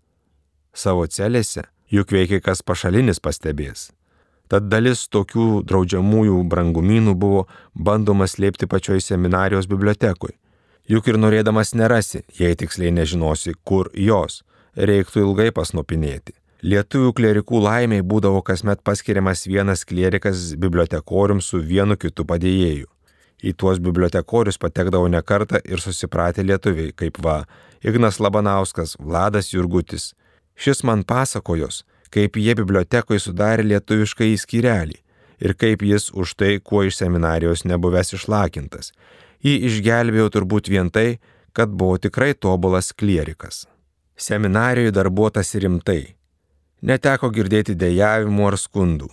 Savo 0.73 1.05
celėse, 1.07 1.65
juk 1.91 2.13
veikia 2.13 2.41
kas 2.41 2.63
pašalinis 2.65 3.21
pastebės. 3.21 3.89
Tad 4.49 4.65
dalis 4.65 5.05
tokių 5.13 5.61
draudžiamųjų 5.69 6.41
brangumynų 6.49 7.13
buvo 7.13 7.45
bandoma 7.73 8.25
slėpti 8.25 8.65
pačioj 8.69 9.01
seminarijos 9.05 9.69
bibliotekui. 9.69 10.33
Juk 10.89 11.07
ir 11.11 11.19
norėdamas 11.21 11.75
nerasi, 11.77 12.23
jei 12.33 12.57
tiksliai 12.57 12.89
nežinosi, 12.89 13.53
kur 13.63 13.91
jos, 13.93 14.41
reiktų 14.73 15.21
ilgai 15.27 15.51
pasnopinėti. 15.53 16.33
Lietuvių 16.65 17.13
klerikų 17.15 17.61
laimiai 17.61 18.01
būdavo 18.03 18.41
kasmet 18.43 18.81
paskiriamas 18.83 19.45
vienas 19.47 19.85
klerikas 19.85 20.55
bibliotekorium 20.59 21.43
su 21.45 21.61
vienu 21.61 21.95
kitu 21.95 22.25
padėjėju. 22.25 22.89
Į 23.39 23.53
tuos 23.55 23.77
bibliotekorius 23.79 24.57
patekdavo 24.59 25.07
ne 25.07 25.21
kartą 25.21 25.61
ir 25.63 25.79
susipratę 25.79 26.43
lietuviai, 26.43 26.91
kaip 26.91 27.21
va 27.23 27.43
Ignas 27.85 28.19
Labanauskas, 28.19 28.97
Vladas 28.99 29.53
Jurgutis. 29.53 30.09
Šis 30.59 30.83
man 30.83 31.05
pasakojos, 31.07 31.85
kaip 32.13 32.37
jie 32.37 32.55
bibliotekoje 32.57 33.21
sudarė 33.23 33.65
lietuvišką 33.71 34.27
įskyrelį 34.35 34.97
ir 35.39 35.55
kaip 35.55 35.83
jis 35.85 36.09
už 36.11 36.35
tai, 36.35 36.59
kuo 36.59 36.83
iš 36.83 36.99
seminarijos 36.99 37.65
nebuvęs 37.69 38.13
išlakintas. 38.17 38.91
Jį 39.43 39.55
išgelbėjau 39.69 40.29
turbūt 40.35 40.67
vien 40.71 40.89
tai, 40.91 41.19
kad 41.55 41.71
buvo 41.71 41.97
tikrai 41.97 42.33
tobulas 42.35 42.91
klierikas. 42.93 43.67
Seminarijoje 44.19 44.91
darbuotas 44.91 45.53
rimtai. 45.55 46.15
Neteko 46.83 47.29
girdėti 47.31 47.75
dėjavimų 47.75 48.47
ar 48.49 48.57
skundų. 48.59 49.07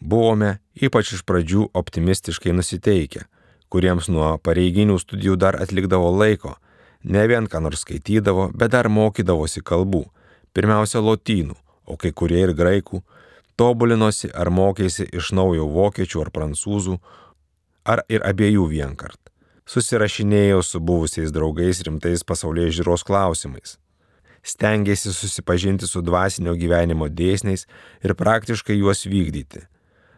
Buvome 0.00 0.58
ypač 0.76 1.12
iš 1.16 1.24
pradžių 1.28 1.70
optimistiškai 1.76 2.52
nusiteikę, 2.56 3.24
kuriems 3.72 4.08
nuo 4.12 4.36
pareiginių 4.40 4.98
studijų 5.00 5.36
dar 5.40 5.56
atlikdavo 5.60 6.10
laiko, 6.12 6.56
ne 7.04 7.24
vien 7.28 7.48
ką 7.48 7.62
nors 7.64 7.84
skaitydavo, 7.84 8.50
bet 8.52 8.72
dar 8.76 8.88
mokydavosi 8.92 9.64
kalbų, 9.64 10.04
pirmiausia 10.56 11.00
lotynų, 11.04 11.56
o 11.86 11.96
kai 11.96 12.12
kurie 12.12 12.42
ir 12.44 12.54
graikų, 12.58 13.02
tobulinosi 13.56 14.32
ar 14.34 14.50
mokėsi 14.50 15.08
iš 15.12 15.32
naujo 15.32 15.68
vokiečių 15.72 16.26
ar 16.26 16.34
prancūzų, 16.34 16.98
ar 17.86 18.02
ir 18.12 18.26
abiejų 18.26 18.66
vienkart 18.74 19.26
susirašinėjau 19.66 20.62
su 20.62 20.80
buvusiais 20.80 21.32
draugais 21.34 21.82
rimtais 21.86 22.22
pasaulyje 22.24 22.78
žiūros 22.78 23.04
klausimais. 23.06 23.76
Stengiasi 24.46 25.10
susipažinti 25.12 25.88
su 25.90 26.02
dvasinio 26.06 26.54
gyvenimo 26.54 27.08
dėsniais 27.10 27.66
ir 28.06 28.14
praktiškai 28.14 28.76
juos 28.78 29.02
vykdyti. 29.10 29.64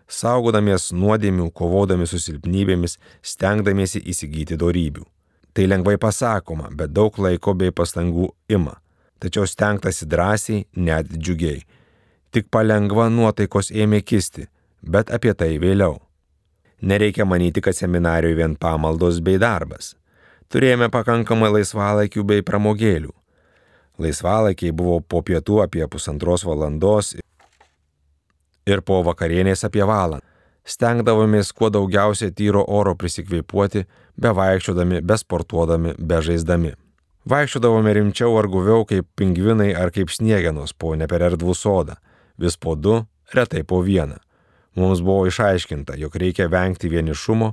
Saugodamies 0.09 0.91
nuodėmių, 0.93 1.51
kovodami 1.53 2.07
su 2.09 2.21
silpnybėmis, 2.21 2.97
stengdamiesi 3.25 4.01
įsigyti 4.05 4.57
darybių. 4.61 5.05
Tai 5.53 5.65
lengvai 5.69 5.97
pasakoma, 6.01 6.69
bet 6.73 6.93
daug 6.93 7.17
laiko 7.19 7.55
bei 7.57 7.73
pastangų 7.73 8.31
ima. 8.53 8.77
Tačiau 9.19 9.47
stengtasi 9.47 10.07
drąsiai, 10.07 10.67
net 10.77 11.11
džiugiai. 11.17 11.65
Tik 12.31 12.51
palengva 12.55 13.09
nuotaikos 13.11 13.73
ėmė 13.75 14.03
kisti, 14.07 14.47
bet 14.83 15.11
apie 15.11 15.35
tai 15.35 15.57
vėliau. 15.59 15.99
Nereikia 16.83 17.27
manyti, 17.27 17.61
kad 17.61 17.75
seminarijoje 17.75 18.39
vien 18.39 18.55
pamaldos 18.55 19.19
bei 19.25 19.41
darbas. 19.43 19.97
Turėjome 20.49 20.87
pakankamai 20.95 21.51
laisvalaikių 21.57 22.23
bei 22.25 22.45
pramogėlių. 22.47 23.11
Laisvalaikiai 23.99 24.73
buvo 24.73 25.01
po 25.01 25.25
pietų 25.27 25.65
apie 25.65 25.83
pusantros 25.91 26.47
valandos 26.47 27.17
ir 28.69 28.83
po 28.87 29.03
vakarienės 29.03 29.67
apie 29.67 29.83
valandą. 29.83 30.23
Stengdavomės 30.69 31.51
kuo 31.57 31.71
daugiausiai 31.73 32.31
tyro 32.37 32.61
oro 32.69 32.93
prisikvėpuoti, 32.95 33.87
be 34.21 34.33
vaikščiodami, 34.37 35.01
be 35.01 35.17
sportuodami, 35.17 35.95
be 35.99 36.21
žaisdami. 36.23 36.75
Vaikščiodavome 37.29 37.93
rimčiau 37.93 38.39
ar 38.41 38.47
guviau 38.49 38.87
kaip 38.89 39.05
pingvinai 39.19 39.75
ar 39.77 39.91
kaip 39.93 40.09
sniegenos 40.09 40.71
po 40.73 40.95
nepererdvų 40.97 41.53
sodą, 41.53 41.99
vis 42.41 42.55
po 42.57 42.73
du, 42.73 43.03
retai 43.37 43.61
po 43.69 43.83
vieną. 43.85 44.17
Mums 44.81 45.03
buvo 45.05 45.27
išaiškinta, 45.29 45.99
jog 46.01 46.17
reikia 46.23 46.47
vengti 46.49 46.89
vienišumo, 46.89 47.51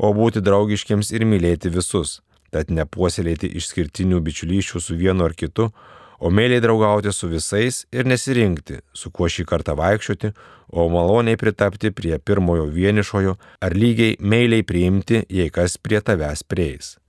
o 0.00 0.12
būti 0.16 0.40
draugiškiams 0.40 1.10
ir 1.12 1.26
mylėti 1.28 1.72
visus, 1.74 2.22
tad 2.48 2.72
nepuoselėti 2.72 3.50
išskirtinių 3.60 4.22
bičiulyščių 4.24 4.80
su 4.86 4.96
vienu 4.96 5.26
ar 5.26 5.36
kitu, 5.36 5.68
o 6.16 6.32
meiliai 6.32 6.64
draugauti 6.64 7.12
su 7.12 7.28
visais 7.28 7.82
ir 7.92 8.08
nesirinkti, 8.08 8.80
su 8.94 9.12
kuo 9.12 9.28
šį 9.28 9.44
kartą 9.52 9.76
vaikščioti, 9.76 10.32
o 10.72 10.88
maloniai 10.88 11.36
pritapti 11.36 11.92
prie 11.92 12.16
pirmojo 12.16 12.70
vienišojo 12.72 13.36
ar 13.60 13.76
lygiai 13.76 14.16
meiliai 14.16 14.64
priimti, 14.64 15.26
jei 15.28 15.52
kas 15.52 15.76
prie 15.76 16.00
tavęs 16.00 16.46
prieis. 16.48 16.99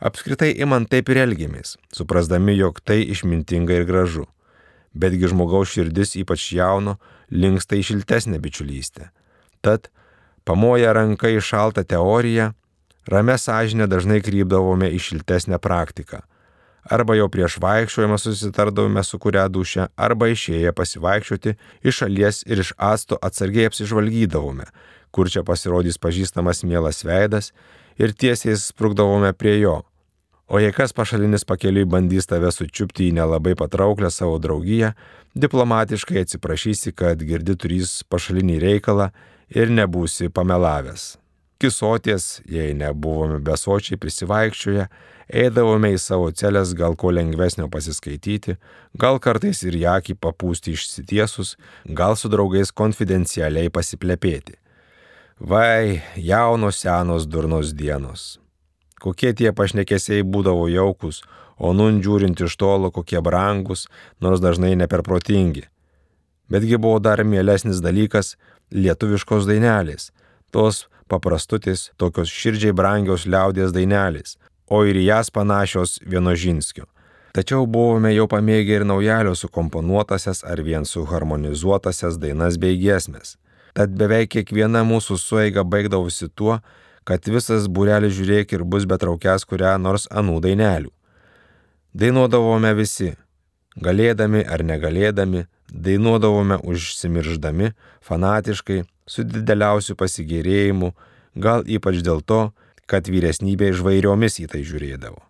Apskritai 0.00 0.52
imant 0.60 0.90
taip 0.92 1.08
ir 1.08 1.22
elgiamės, 1.24 1.76
suprasdami, 1.94 2.56
jog 2.58 2.82
tai 2.84 3.00
išmintinga 3.04 3.80
ir 3.80 3.86
gražu 3.88 4.26
betgi 4.96 5.28
žmogaus 5.30 5.72
širdis 5.74 6.16
ypač 6.20 6.50
jauno 6.56 6.96
linksta 7.30 7.76
į 7.78 7.84
šiltesnę 7.90 8.40
bičiulystę. 8.42 9.10
Tad, 9.64 9.90
pamoja 10.48 10.94
ranka 10.96 11.30
į 11.32 11.42
šaltą 11.44 11.84
teoriją, 11.88 12.52
ramę 13.10 13.36
sąžinę 13.40 13.88
dažnai 13.90 14.22
krypdavome 14.24 14.90
į 14.94 15.02
šiltesnę 15.08 15.60
praktiką. 15.62 16.22
Arba 16.86 17.16
jau 17.18 17.26
prieš 17.32 17.56
vaikščiojimą 17.62 18.16
susitardavome 18.22 19.02
su 19.02 19.18
kuria 19.18 19.48
dušė, 19.50 19.88
arba 19.98 20.28
išėję 20.30 20.70
pasivaikščioti 20.70 21.56
iš 21.82 22.02
šalies 22.02 22.44
ir 22.46 22.62
iš 22.62 22.70
asto 22.78 23.18
atsargiai 23.26 23.66
apsižvalgydavome, 23.66 24.68
kur 25.10 25.30
čia 25.32 25.42
pasirodys 25.42 25.98
pažįstamas 25.98 26.62
mielas 26.62 27.02
veidas 27.02 27.50
ir 27.98 28.14
tiesiai 28.14 28.56
sprukdavome 28.60 29.32
prie 29.36 29.58
jo, 29.60 29.80
O 30.46 30.60
jei 30.62 30.70
kas 30.70 30.92
pašalinis 30.94 31.42
pakeliui 31.42 31.88
bandys 31.90 32.28
tave 32.30 32.52
sučiupti 32.54 33.08
į 33.08 33.14
nelabai 33.16 33.56
patrauklę 33.58 34.12
savo 34.14 34.36
draugiją, 34.38 34.92
diplomatiškai 35.34 36.20
atsiprašysi, 36.22 36.92
kad 36.94 37.22
girdi 37.26 37.56
turys 37.58 38.04
pašalinį 38.06 38.60
reikalą 38.62 39.08
ir 39.50 39.72
nebūsi 39.74 40.30
pamelavęs. 40.30 41.16
Kisoties, 41.58 42.44
jei 42.46 42.76
nebuvome 42.78 43.40
besočiai 43.42 43.98
prisivaikščioję, 43.98 44.86
eidavome 45.42 45.90
į 45.96 45.98
savo 45.98 46.30
celės 46.30 46.76
gal 46.78 46.94
ko 46.94 47.10
lengvesnio 47.10 47.66
pasiskaityti, 47.72 48.54
gal 48.94 49.18
kartais 49.18 49.64
ir 49.66 49.80
jakį 49.80 50.14
papūsti 50.20 50.76
išsitiesus, 50.78 51.56
gal 51.90 52.14
su 52.14 52.30
draugais 52.30 52.70
konfidencialiai 52.70 53.72
pasiplepėti. 53.74 54.60
Vai, 55.40 56.02
jaunos 56.16 56.80
senos 56.80 57.26
durnos 57.26 57.74
dienos. 57.74 58.40
Kokie 58.96 59.34
tie 59.36 59.50
pašnekesiai 59.52 60.24
būdavo 60.24 60.64
jaukus, 60.72 61.20
o 61.60 61.74
nun 61.76 61.98
žiūrint 62.00 62.40
iš 62.40 62.56
tolo 62.56 62.88
kokie 62.88 63.20
brangus, 63.20 63.84
nors 64.16 64.40
dažnai 64.40 64.72
neperprotingi. 64.80 65.66
Betgi 66.48 66.80
buvo 66.80 67.02
dar 67.04 67.20
mielesnis 67.20 67.84
dalykas- 67.84 68.36
lietuviškos 68.82 69.44
dainelės, 69.44 70.10
tos 70.50 70.88
paprastutės, 71.06 71.90
tokios 71.98 72.32
širdžiai 72.32 72.72
brangios 72.72 73.26
liaudės 73.26 73.76
dainelės, 73.76 74.38
o 74.70 74.84
ir 74.88 74.96
jas 74.96 75.28
panašios 75.28 76.00
vienožinskio. 76.00 76.86
Tačiau 77.34 77.66
buvome 77.66 78.08
jau 78.16 78.26
pamėgę 78.26 78.80
ir 78.80 78.84
naujalio 78.84 79.34
sukomponuotasias 79.36 80.44
ar 80.44 80.62
vien 80.62 80.84
suharmonizuotasias 80.84 82.16
dainas 82.16 82.56
bei 82.56 82.78
giesmės. 82.80 83.36
Tad 83.76 83.92
beveik 83.92 84.30
kiekviena 84.32 84.80
mūsų 84.88 85.18
sueiga 85.20 85.64
baigdavosi 85.64 86.30
tuo, 86.32 86.60
kad 87.04 87.28
visas 87.28 87.68
būrelis 87.68 88.14
žiūrėk 88.16 88.54
ir 88.56 88.64
bus 88.64 88.86
betraukęs 88.88 89.44
kurią 89.44 89.76
nors 89.78 90.08
anų 90.08 90.40
dainelių. 90.46 90.90
Dainuodavome 91.96 92.72
visi, 92.76 93.12
galėdami 93.76 94.42
ar 94.48 94.64
negalėdami, 94.64 95.44
dainuodavome 95.68 96.58
užsimirždami, 96.64 97.72
fanatiškai, 98.04 98.82
su 99.06 99.24
dideliausiu 99.28 99.96
pasigėrėjimu, 100.00 100.92
gal 101.36 101.64
ypač 101.68 102.00
dėl 102.04 102.22
to, 102.24 102.50
kad 102.90 103.08
vyresnybė 103.10 103.72
žvairiomis 103.76 104.40
į 104.42 104.46
tai 104.52 104.62
žiūrėdavo. 104.66 105.20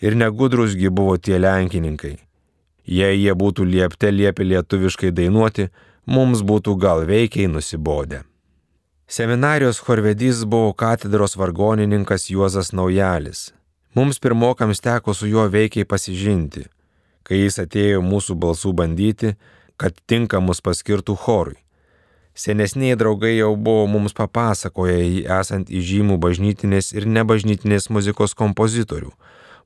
Ir 0.00 0.16
negudrusgi 0.16 0.88
buvo 0.92 1.16
tie 1.16 1.38
lenkininkai. 1.40 2.16
Jei 2.86 3.18
jie 3.18 3.34
būtų 3.34 3.64
liepte 3.66 4.12
liepę 4.12 4.44
lietuviškai 4.46 5.10
dainuoti, 5.10 5.70
mums 6.06 6.42
būtų 6.46 6.76
gal 6.78 7.04
veikiai 7.06 7.50
nusibodę. 7.50 8.22
Seminarijos 9.06 9.78
chorvedys 9.82 10.44
buvo 10.44 10.72
katedros 10.72 11.36
vargonininkas 11.36 12.30
Juozas 12.30 12.72
Naujalis. 12.72 13.52
Mums 13.94 14.18
pirmokams 14.18 14.80
teko 14.82 15.14
su 15.14 15.26
juo 15.26 15.46
veikiai 15.50 15.86
pasižinti, 15.86 16.66
kai 17.26 17.42
jis 17.42 17.58
atėjo 17.62 18.02
mūsų 18.06 18.34
balsų 18.38 18.72
bandyti, 18.76 19.34
kad 19.76 19.94
tinkamus 20.06 20.62
paskirtų 20.62 21.16
chorui. 21.16 21.58
Senesniai 22.36 22.96
draugai 23.00 23.36
jau 23.38 23.54
buvo 23.56 23.86
mums 23.88 24.12
papasakoję 24.12 24.96
jį 25.00 25.22
esant 25.40 25.70
įžymų 25.72 26.18
bažnytinės 26.20 26.92
ir 26.92 27.06
nebažnytinės 27.08 27.88
muzikos 27.88 28.36
kompozitorių, 28.36 29.14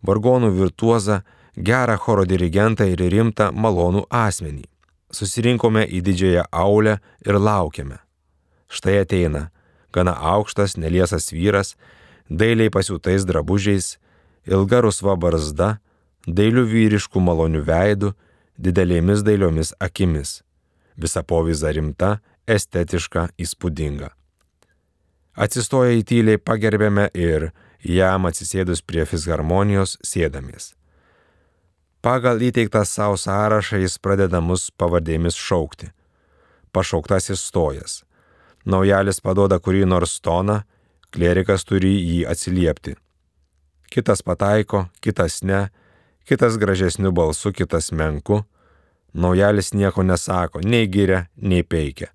vargonų 0.06 0.52
virtuozą, 0.60 1.22
gerą 1.56 1.96
choro 1.98 2.24
dirigentą 2.24 2.86
ir 2.92 3.02
rimtą 3.10 3.50
malonų 3.52 4.06
asmenį. 4.08 4.68
Susirinkome 5.10 5.82
į 5.86 6.02
didžiąją 6.06 6.44
aulę 6.50 6.98
ir 7.26 7.38
laukiame. 7.40 7.98
Štai 8.70 9.00
ateina 9.02 9.48
gana 9.92 10.14
aukštas, 10.14 10.76
neliesas 10.76 11.32
vyras, 11.32 11.74
dailiai 12.30 12.70
pasiūtais 12.70 13.26
drabužiais, 13.26 13.98
ilga 14.46 14.82
rusva 14.86 15.16
barzda, 15.18 15.78
dailių 16.26 16.64
vyriškų 16.70 17.22
malonių 17.26 17.64
veidų, 17.66 18.12
didelėmis 18.60 19.24
dailiomis 19.26 19.74
akimis. 19.80 20.40
Visa 20.96 21.22
povyza 21.24 21.72
rimta, 21.72 22.18
estetiška, 22.46 23.30
įspūdinga. 23.40 24.10
Atsistoję 25.40 26.00
į 26.00 26.04
tyliai 26.04 26.40
pagerbėme 26.42 27.08
ir 27.14 27.50
jam 27.86 28.26
atsisėdus 28.28 28.82
prie 28.84 29.06
fisharmonijos 29.08 29.96
sėdamės. 30.04 30.74
Pagal 32.00 32.40
įteiktą 32.40 32.84
savo 32.84 33.16
sąrašą 33.20 33.76
jis 33.76 33.98
pradeda 34.00 34.40
mus 34.40 34.70
pavardėmis 34.72 35.36
šaukti. 35.36 35.90
Pašauktasis 36.72 37.42
stojas. 37.44 38.04
Naujalis 38.64 39.20
padoda 39.20 39.58
kurį 39.60 39.84
nors 39.84 40.16
toną, 40.24 40.62
klerikas 41.12 41.66
turi 41.68 41.92
jį 42.00 42.22
atsiliepti. 42.32 42.94
Kitas 43.92 44.24
pataiko, 44.24 44.86
kitas 45.04 45.42
ne, 45.42 45.68
kitas 46.24 46.56
gražesniu 46.56 47.12
balsu, 47.12 47.52
kitas 47.52 47.92
menku. 47.92 48.44
Naujalis 49.12 49.74
nieko 49.74 50.02
nesako, 50.02 50.64
nei 50.64 50.88
giria, 50.88 51.26
nei 51.36 51.62
peikia. 51.62 52.08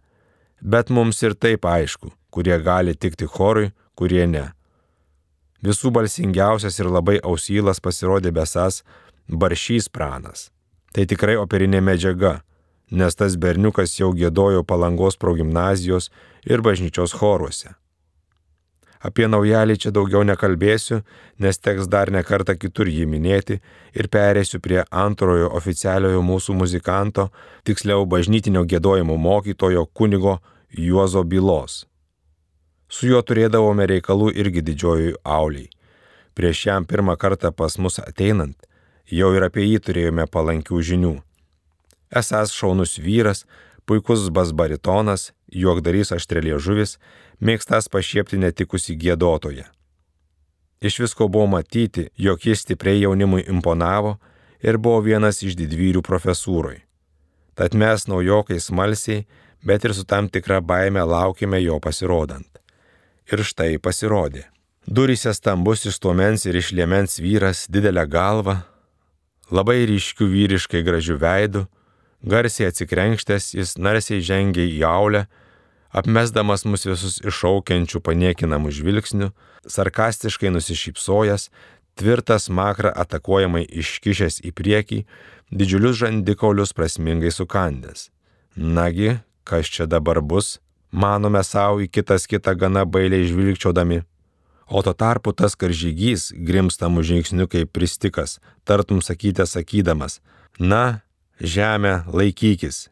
Bet 0.62 0.90
mums 0.90 1.22
ir 1.22 1.36
taip 1.38 1.66
aišku, 1.68 2.10
kurie 2.34 2.58
gali 2.58 2.96
tikti 2.96 3.28
chorui, 3.30 3.74
kurie 3.94 4.26
ne. 4.26 4.48
Visų 5.66 5.92
balsingiausias 5.94 6.80
ir 6.80 6.90
labai 6.90 7.20
ausylas 7.22 7.82
pasirodė 7.84 8.32
besas 8.32 8.82
baršys 9.28 9.90
pranas. 9.90 10.50
Tai 10.94 11.06
tikrai 11.10 11.36
operinė 11.40 11.82
medžiaga, 11.84 12.42
nes 12.92 13.16
tas 13.16 13.36
berniukas 13.36 13.98
jau 14.00 14.12
gėdojo 14.16 14.64
palangos 14.64 15.18
progymnazijos 15.18 16.12
ir 16.46 16.62
bažnyčios 16.62 17.16
choruose. 17.18 17.74
Apie 19.06 19.28
naujalį 19.30 19.76
čia 19.78 19.92
daugiau 19.94 20.24
nekalbėsiu, 20.26 21.02
nes 21.38 21.60
teks 21.62 21.90
dar 21.92 22.10
ne 22.10 22.24
kartą 22.26 22.56
kitur 22.58 22.90
jį 22.90 23.06
minėti 23.06 23.60
ir 23.94 24.08
perėsiu 24.10 24.62
prie 24.64 24.82
antrojo 24.90 25.52
oficialiojo 25.60 26.24
mūsų 26.26 26.56
muzikanto, 26.58 27.28
tiksliau 27.68 28.08
bažnytinio 28.10 28.64
gėdojimo 28.66 29.18
mokytojo 29.18 29.86
kunigo 29.94 30.40
Juozo 30.74 31.22
bylos. 31.24 31.86
Su 32.90 33.12
juo 33.12 33.22
turėdavome 33.22 33.86
reikalų 33.90 34.32
irgi 34.42 34.64
didžiojui 34.66 35.14
auliai. 35.24 35.70
Prieš 36.36 36.66
jam 36.68 36.86
pirmą 36.90 37.16
kartą 37.18 37.52
pas 37.52 37.78
mus 37.78 38.00
ateinant, 38.02 38.58
jau 39.12 39.32
ir 39.36 39.46
apie 39.48 39.66
jį 39.66 39.80
turėjome 39.88 40.26
palankių 40.32 40.82
žinių. 40.82 41.14
Esas 42.16 42.54
šaunus 42.54 42.98
vyras, 43.02 43.46
puikus 43.86 44.30
basbaritonas, 44.30 45.32
juokdarys 45.52 46.14
aštrelė 46.16 46.60
žuvis, 46.60 46.98
mėgstas 47.40 47.90
pašiepti 47.92 48.40
netikusi 48.42 48.96
gėdotoje. 48.96 49.66
Iš 50.82 51.00
visko 51.02 51.28
buvo 51.28 51.48
matyti, 51.48 52.10
jog 52.18 52.46
jis 52.46 52.62
stipriai 52.66 53.02
jaunimui 53.06 53.46
imponavo 53.50 54.18
ir 54.62 54.78
buvo 54.78 55.02
vienas 55.06 55.42
iš 55.44 55.56
didvyrių 55.58 56.04
profesūroj. 56.06 56.82
Tad 57.56 57.74
mes 57.74 58.08
naujokai 58.12 58.60
smalsiai, 58.60 59.24
bet 59.64 59.86
ir 59.86 59.94
su 59.96 60.04
tam 60.06 60.28
tikra 60.30 60.60
baime 60.62 61.02
laukime 61.02 61.62
jo 61.64 61.80
pasirodant. 61.80 62.50
Ir 63.32 63.42
štai 63.42 63.80
pasirodė. 63.82 64.46
Duryse 64.86 65.34
stambus 65.34 65.88
iš 65.90 65.98
tuomens 65.98 66.46
ir 66.46 66.60
iš 66.60 66.70
liemens 66.78 67.18
vyras, 67.18 67.66
didelę 67.72 68.04
galvą, 68.06 68.60
labai 69.52 69.86
ryškių 69.90 70.28
vyriškai 70.32 70.84
gražių 70.86 71.18
veidų, 71.22 71.66
garsiai 72.26 72.70
atsikrenkštęs 72.72 73.54
jis 73.58 73.76
narsiai 73.78 74.24
žengė 74.26 74.66
į 74.66 74.80
jaulę, 74.82 75.26
apmesdamas 75.96 76.66
mus 76.66 76.86
visus 76.88 77.20
iššaukiančių 77.24 78.02
paniekinamų 78.04 78.74
žvilgsnių, 78.76 79.32
sarkastiškai 79.70 80.52
nusišypsojęs, 80.54 81.50
tvirtas 81.96 82.50
makrą 82.50 82.92
atakuojamai 82.92 83.64
iškišęs 83.66 84.42
į 84.44 84.52
priekį, 84.58 85.06
didžiulius 85.52 86.02
žandikaulius 86.02 86.74
prasmingai 86.76 87.32
sukandęs. 87.32 88.10
Nagi, 88.56 89.20
kas 89.44 89.70
čia 89.72 89.86
dabar 89.88 90.22
bus, 90.22 90.60
manome 90.92 91.44
savo 91.44 91.84
į 91.84 91.90
kitas 91.92 92.28
kitą 92.28 92.56
gana 92.58 92.86
bailiai 92.86 93.28
žvilgčiodami. 93.30 94.02
O 94.68 94.82
tuo 94.82 94.94
tarpu 94.98 95.34
tas 95.38 95.54
karžygys 95.54 96.32
grimstamų 96.34 97.04
žingsnių 97.06 97.46
kaip 97.52 97.70
pristikas, 97.76 98.40
tartum 98.66 99.02
sakyti 99.06 99.46
sakydamas, 99.46 100.22
na, 100.60 101.02
žemė, 101.38 102.02
laikykis. 102.10 102.88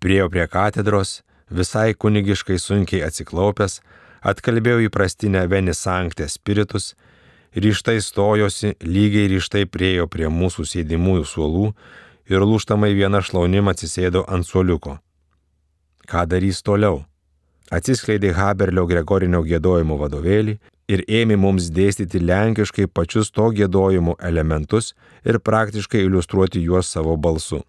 Priejo 0.00 0.30
prie 0.32 0.46
katedros, 0.48 1.20
visai 1.52 1.92
kunigiškai 1.92 2.56
sunkiai 2.56 3.04
atsiklaupęs, 3.04 3.80
atkalbėjau 4.24 4.86
įprastinę 4.86 5.44
Venisanktę 5.50 6.28
spiritus, 6.28 6.94
ryštai 7.52 8.00
stojosi, 8.00 8.74
lygiai 8.80 9.28
ryštai 9.34 9.66
priejo 9.68 10.08
prie 10.08 10.32
mūsų 10.32 10.64
sėdimųjų 10.72 11.28
suolų 11.28 11.66
ir 12.32 12.48
lūštamai 12.48 12.94
vieną 12.96 13.20
šlaunim 13.26 13.68
atsisėdo 13.68 14.24
ant 14.24 14.48
suoliuko. 14.48 14.96
Ką 16.08 16.24
darys 16.26 16.62
toliau? 16.64 17.04
Atsiskleidė 17.70 18.32
Haberlio 18.34 18.86
Gregorinio 18.88 19.44
gėdojimo 19.46 20.00
vadovėlį 20.00 20.56
ir 20.90 21.02
ėmė 21.20 21.38
mums 21.38 21.70
dėstyti 21.76 22.20
lenkiškai 22.22 22.88
pačius 22.96 23.30
to 23.36 23.48
gėdojimo 23.56 24.16
elementus 24.30 24.92
ir 25.24 25.38
praktiškai 25.48 26.04
iliustruoti 26.06 26.62
juos 26.66 26.90
savo 26.94 27.16
balsu. 27.16 27.62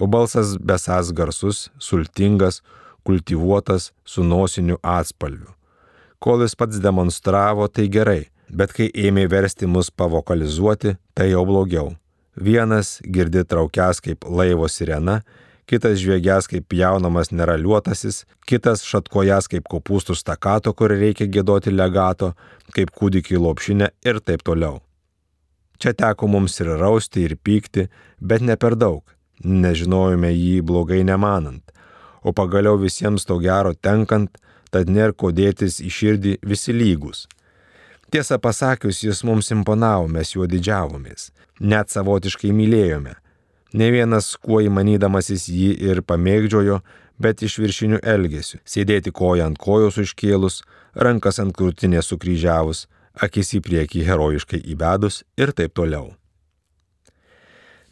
O 0.00 0.08
balsas 0.08 0.56
besas 0.56 1.12
garsus, 1.12 1.68
sultingas, 1.78 2.62
kultivuotas 3.04 3.90
su 4.04 4.24
nosiniu 4.24 4.78
atspalviu. 4.82 5.50
Kol 6.22 6.44
jis 6.44 6.54
pats 6.56 6.80
demonstravo, 6.80 7.66
tai 7.68 7.88
gerai, 7.90 8.30
bet 8.48 8.72
kai 8.76 8.88
ėmė 8.94 9.26
versti 9.28 9.66
mus 9.66 9.90
pavokalizuoti, 9.90 10.96
tai 11.14 11.32
jau 11.32 11.42
blogiau. 11.48 11.96
Vienas 12.36 13.00
girdi 13.04 13.42
traukias 13.44 14.00
kaip 14.00 14.24
laivo 14.24 14.68
sirena, 14.70 15.20
kitas 15.70 15.98
žvėgęs 16.02 16.48
kaip 16.50 16.76
jaunamas 16.76 17.32
neraliuotasis, 17.32 18.24
kitas 18.48 18.84
šatkojas 18.88 19.48
kaip 19.52 19.68
kopūstų 19.70 20.16
stakato, 20.18 20.72
kur 20.74 20.94
reikia 20.94 21.26
gėdoti 21.26 21.74
legato, 21.74 22.32
kaip 22.76 22.94
kūdikį 22.94 23.42
lopšinę 23.42 23.92
ir 24.04 24.20
taip 24.20 24.44
toliau. 24.46 24.80
Čia 25.82 25.96
teko 25.98 26.28
mums 26.30 26.60
ir 26.62 26.74
rausti, 26.78 27.26
ir 27.26 27.36
pykti, 27.36 27.88
bet 28.20 28.42
ne 28.42 28.56
per 28.56 28.78
daug. 28.78 29.02
Nežinojome 29.42 30.30
jį 30.30 30.60
blogai 30.62 31.00
nemanant 31.02 31.72
o 32.22 32.32
pagaliau 32.32 32.78
visiems 32.78 33.26
to 33.26 33.38
gero 33.42 33.74
tenkant, 33.74 34.38
tad 34.72 34.88
nėra 34.88 35.12
ko 35.12 35.32
dėtis 35.34 35.80
į 35.82 35.90
širdį 35.90 36.34
visi 36.46 36.72
lygus. 36.72 37.26
Tiesą 38.12 38.38
pasakius, 38.38 39.02
jis 39.04 39.22
mums 39.24 39.50
imponavo, 39.54 40.08
mes 40.08 40.34
juo 40.34 40.46
didžiavomės, 40.48 41.30
net 41.60 41.92
savotiškai 41.92 42.52
mylėjome. 42.52 43.16
Ne 43.72 43.88
vienas 43.90 44.34
kuo 44.36 44.60
įmanydamasis 44.60 45.46
jį 45.48 45.70
ir 45.80 46.02
pamėgdžiojo, 46.04 46.80
bet 47.22 47.42
iš 47.42 47.58
viršinių 47.62 48.00
elgesių- 48.02 48.58
sėdėti 48.72 49.12
koją 49.12 49.46
ant 49.46 49.58
kojos 49.58 49.96
užkėlus, 49.96 50.62
rankas 50.94 51.38
ant 51.38 51.56
krūtinės 51.56 52.10
sukryžiavus, 52.12 52.86
akis 53.14 53.54
į 53.54 53.60
priekį 53.60 54.04
herojiškai 54.08 54.60
įbedus 54.74 55.22
ir 55.36 55.52
taip 55.52 55.74
toliau. 55.74 56.14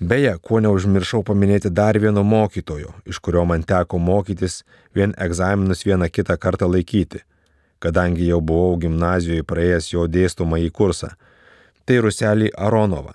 Beje, 0.01 0.39
kuo 0.41 0.61
neužmiršau 0.65 1.23
paminėti 1.29 1.69
dar 1.69 1.99
vieno 2.01 2.23
mokytojo, 2.25 2.95
iš 3.05 3.19
kurio 3.19 3.45
man 3.45 3.63
teko 3.63 3.99
mokytis 3.99 4.63
vien 4.97 5.13
egzaminus 5.19 5.85
vieną 5.85 6.09
kitą 6.09 6.39
kartą 6.41 6.69
laikyti, 6.73 7.21
kadangi 7.81 8.31
jau 8.31 8.41
buvau 8.41 8.79
gimnazijoje 8.81 9.45
praėjęs 9.45 9.91
jo 9.93 10.07
dėstomą 10.09 10.57
į 10.65 10.71
kursą. 10.73 11.11
Tai 11.85 11.99
Ruselį 12.01 12.49
Aronovą, 12.57 13.13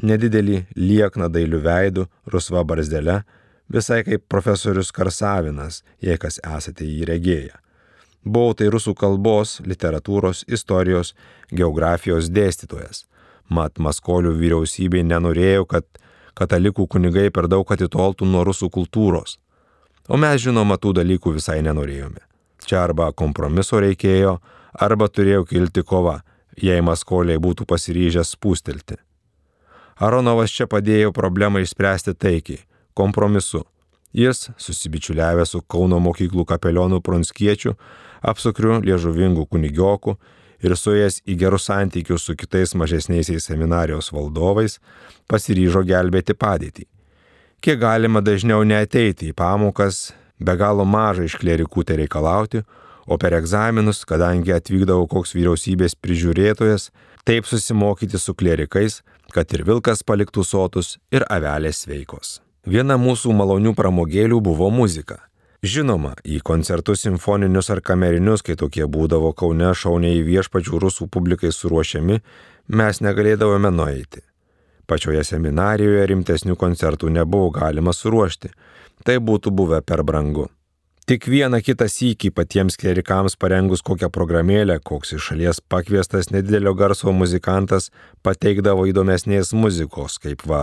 nedidelį 0.00 0.66
liekną 0.76 1.28
dailių 1.32 1.60
veidų, 1.64 2.06
rusva 2.32 2.64
barzdelę, 2.64 3.22
visai 3.72 4.02
kaip 4.06 4.24
profesorius 4.28 4.92
Karsavinas, 4.92 5.82
jei 6.00 6.18
kas 6.18 6.40
esate 6.40 6.86
jį 6.86 7.08
regėję. 7.08 7.56
Buvau 8.24 8.54
tai 8.54 8.68
rusų 8.70 8.94
kalbos, 8.94 9.58
literatūros, 9.66 10.44
istorijos, 10.46 11.14
geografijos 11.50 12.30
dėstytojas. 12.30 13.06
Mat, 13.50 13.78
Maskolių 13.82 14.32
vyriausybė 14.38 15.02
nenorėjo, 15.02 15.66
kad 15.66 15.86
katalikų 16.38 16.86
kunigai 16.86 17.30
per 17.34 17.48
daug 17.50 17.66
atitoltų 17.66 18.28
nuo 18.30 18.44
rusų 18.46 18.70
kultūros. 18.70 19.38
O 20.08 20.16
mes 20.16 20.40
žinoma 20.42 20.78
tų 20.78 20.94
dalykų 21.02 21.34
visai 21.38 21.60
nenorėjome. 21.66 22.22
Čia 22.62 22.84
arba 22.86 23.10
kompromiso 23.12 23.80
reikėjo, 23.82 24.38
arba 24.72 25.08
turėjo 25.08 25.44
kilti 25.50 25.82
kova, 25.82 26.20
jei 26.56 26.80
maskoliai 26.80 27.42
būtų 27.42 27.66
pasiryžęs 27.66 28.36
spūstelti. 28.36 28.98
Aronovas 30.02 30.50
čia 30.50 30.66
padėjo 30.66 31.12
problemą 31.14 31.60
išspręsti 31.62 32.16
taikiai, 32.18 32.64
kompromisu. 32.98 33.62
Jis, 34.12 34.48
susibičiuliavęs 34.58 35.54
su 35.54 35.60
Kauno 35.62 36.00
mokyklų 36.02 36.44
kapelionu 36.50 36.98
Pronskiečiu, 37.00 37.76
apsukriu 38.20 38.80
liežuvingų 38.82 39.46
kunigioku 39.46 40.16
ir 40.62 40.74
suėjęs 40.76 41.20
į 41.22 41.36
gerus 41.38 41.68
santykius 41.70 42.26
su 42.26 42.34
kitais 42.36 42.74
mažesniaisiais 42.74 43.46
seminarijos 43.46 44.10
valdovais, 44.12 44.80
pasiryžo 45.30 45.84
gelbėti 45.86 46.34
padėtį. 46.34 46.88
Kiek 47.62 47.78
galima 47.78 48.20
dažniau 48.26 48.66
neateiti 48.66 49.30
į 49.30 49.36
pamokas, 49.38 50.10
be 50.42 50.58
galo 50.58 50.82
mažai 50.82 51.28
iš 51.30 51.38
klerikų 51.38 51.86
tai 51.86 52.02
reikalauti, 52.02 52.64
o 53.06 53.18
per 53.22 53.38
egzaminus, 53.38 54.02
kadangi 54.06 54.50
atvykdavo 54.54 55.06
koks 55.10 55.34
vyriausybės 55.38 55.94
prižiūrėtojas, 55.94 56.90
taip 57.24 57.46
susimokyti 57.46 58.18
su 58.18 58.34
klerikais, 58.34 59.02
kad 59.32 59.52
ir 59.54 59.64
vilkas 59.66 60.02
paliktų 60.06 60.44
sotus 60.44 60.96
ir 61.14 61.24
avelės 61.30 61.84
sveikos. 61.84 62.40
Viena 62.66 62.98
mūsų 63.00 63.34
malonių 63.34 63.74
pramogėlių 63.74 64.40
buvo 64.40 64.70
muzika. 64.70 65.18
Žinoma, 65.62 66.16
į 66.26 66.40
koncertus 66.42 67.04
simfoninius 67.06 67.70
ar 67.70 67.80
kamerinius, 67.82 68.42
kai 68.42 68.56
tokie 68.58 68.82
būdavo 68.90 69.30
Kaune 69.38 69.70
šauniai 69.74 70.22
viešpačių 70.26 70.80
rusų 70.82 71.06
publikai 71.06 71.52
suruošiami, 71.54 72.18
mes 72.68 73.00
negalėdavome 73.02 73.70
nueiti. 73.70 74.24
Pačioje 74.90 75.22
seminarijoje 75.24 76.06
rimtesnių 76.10 76.56
koncertų 76.58 77.12
nebuvo 77.14 77.52
galima 77.54 77.94
suruošti. 77.94 78.50
Tai 79.06 79.16
būtų 79.22 79.50
buvę 79.54 79.80
per 79.86 80.02
brangu. 80.06 80.48
Tik 81.12 81.26
vieną 81.28 81.58
kitą 81.60 81.84
sykį 81.92 82.30
patiems 82.32 82.78
klerikams 82.80 83.34
parengus 83.36 83.82
kokią 83.84 84.08
programėlę, 84.08 84.78
koks 84.80 85.10
iš 85.12 85.26
šalies 85.28 85.58
pakviestas 85.60 86.30
nedidelio 86.32 86.72
garso 86.72 87.12
muzikantas 87.12 87.90
pateikdavo 88.24 88.86
įdomesnės 88.88 89.50
muzikos, 89.52 90.16
kaip 90.22 90.46
va 90.48 90.62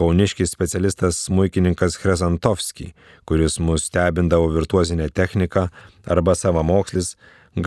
kauniškis 0.00 0.54
specialistas 0.56 1.18
smuikininkas 1.26 1.98
Chresantovski, 2.00 2.94
kuris 3.28 3.58
mus 3.60 3.90
stebindavo 3.90 4.48
virtuozinę 4.56 5.10
techniką, 5.12 5.66
arba 6.08 6.32
savamokslis 6.32 7.18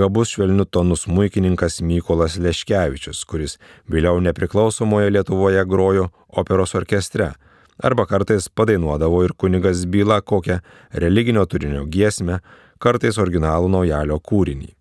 gabus 0.01 0.33
švelnių 0.33 0.65
tonų 0.73 0.97
smuikininkas 1.03 1.83
Mykolas 1.85 2.41
Leškevičius, 2.41 3.21
kuris 3.29 3.59
vėliau 3.85 4.17
nepriklausomoje 4.25 5.13
Lietuvoje 5.13 5.69
grojo 5.69 6.09
operos 6.33 6.73
orkestre, 6.81 7.35
arba 7.77 8.05
kartais 8.05 8.49
padainuodavo 8.49 9.23
ir 9.23 9.33
kunigas 9.37 9.85
byla 9.85 10.21
kokią 10.21 10.59
religinio 10.93 11.45
turinio 11.45 11.85
giesmę, 11.85 12.39
kartais 12.79 13.17
originalų 13.17 13.69
naujalio 13.71 14.19
kūrinį. 14.19 14.73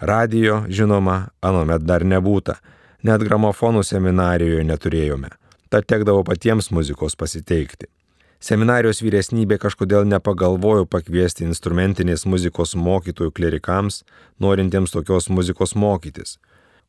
Radijo, 0.00 0.64
žinoma, 0.68 1.30
anomet 1.42 1.84
dar 1.84 2.04
nebūta, 2.04 2.56
net 3.04 3.24
gramofonų 3.24 3.82
seminarijoje 3.84 4.64
neturėjome, 4.64 5.30
tad 5.68 5.88
tekdavo 5.88 6.24
patiems 6.24 6.70
muzikos 6.72 7.16
pasiteikti. 7.16 7.88
Seminarijos 8.40 9.02
vyresnybė 9.04 9.58
kažkodėl 9.60 10.06
nepagalvojo 10.08 10.86
pakviesti 10.88 11.44
instrumentinės 11.44 12.24
muzikos 12.24 12.72
mokytojų 12.72 13.34
klerikams, 13.36 14.00
norintiems 14.40 14.94
tokios 14.94 15.28
muzikos 15.28 15.74
mokytis. 15.76 16.38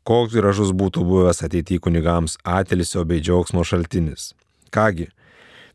Koks 0.07 0.31
gražus 0.39 0.71
būtų 0.71 1.03
buvęs 1.03 1.43
ateityje 1.43 1.83
kunigams 1.83 2.37
atelisio 2.47 3.03
bei 3.03 3.19
džiaugsmo 3.19 3.65
šaltinis. 3.67 4.31
Kągi, 4.71 5.09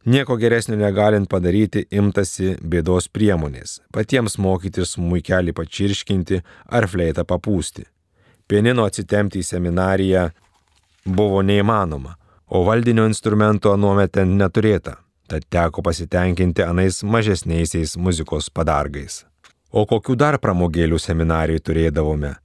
nieko 0.07 0.37
geresnio 0.41 0.79
negalint 0.81 1.29
padaryti, 1.29 1.85
imtasi 1.91 2.57
bėdos 2.63 3.11
priemonės- 3.13 3.81
patiems 3.95 4.39
mokytis 4.39 4.97
muikelį 4.97 5.53
pačirškinti 5.53 6.43
ar 6.69 6.87
fleitą 6.87 7.25
papūsti. 7.25 7.85
Pienino 8.49 8.87
atsitemti 8.87 9.39
į 9.39 9.49
seminariją 9.53 10.31
buvo 11.05 11.43
neįmanoma, 11.43 12.15
o 12.49 12.65
valdinio 12.65 13.07
instrumento 13.07 13.73
anuomet 13.73 14.13
ten 14.13 14.39
neturėta 14.39 14.97
tad 15.29 15.47
teko 15.51 15.83
pasitenkinti 15.83 16.63
anais 16.63 17.03
mažesniaisiais 17.03 17.97
muzikos 17.97 18.51
padargais. 18.51 19.25
O 19.73 19.85
kokių 19.87 20.17
dar 20.17 20.39
pramogėlių 20.39 20.99
seminarijai 21.03 21.63
turėdavome? 21.63 22.37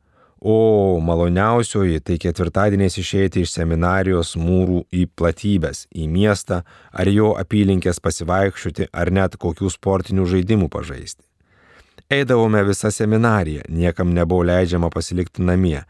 O 0.42 1.00
maloniausioji 1.06 2.00
tai 2.02 2.18
ketvirtadieniais 2.18 2.98
išeiti 2.98 3.44
iš 3.46 3.54
seminarijos 3.54 4.34
mūrų 4.42 4.82
į 4.90 5.06
platybės, 5.14 5.86
į 5.94 6.08
miestą 6.10 6.64
ar 6.92 7.12
jo 7.14 7.36
apylinkės 7.38 8.02
pasivaikščioti 8.02 8.90
ar 8.92 9.14
net 9.14 9.38
kokių 9.38 9.70
sportinių 9.70 10.26
žaidimų 10.26 10.72
pažaisti. 10.74 11.22
Eidavome 12.12 12.64
visą 12.68 12.90
seminariją, 12.92 13.70
niekam 13.70 14.16
nebuvo 14.18 14.44
leidžiama 14.50 14.90
pasilikti 14.90 15.46
namie, 15.46 15.84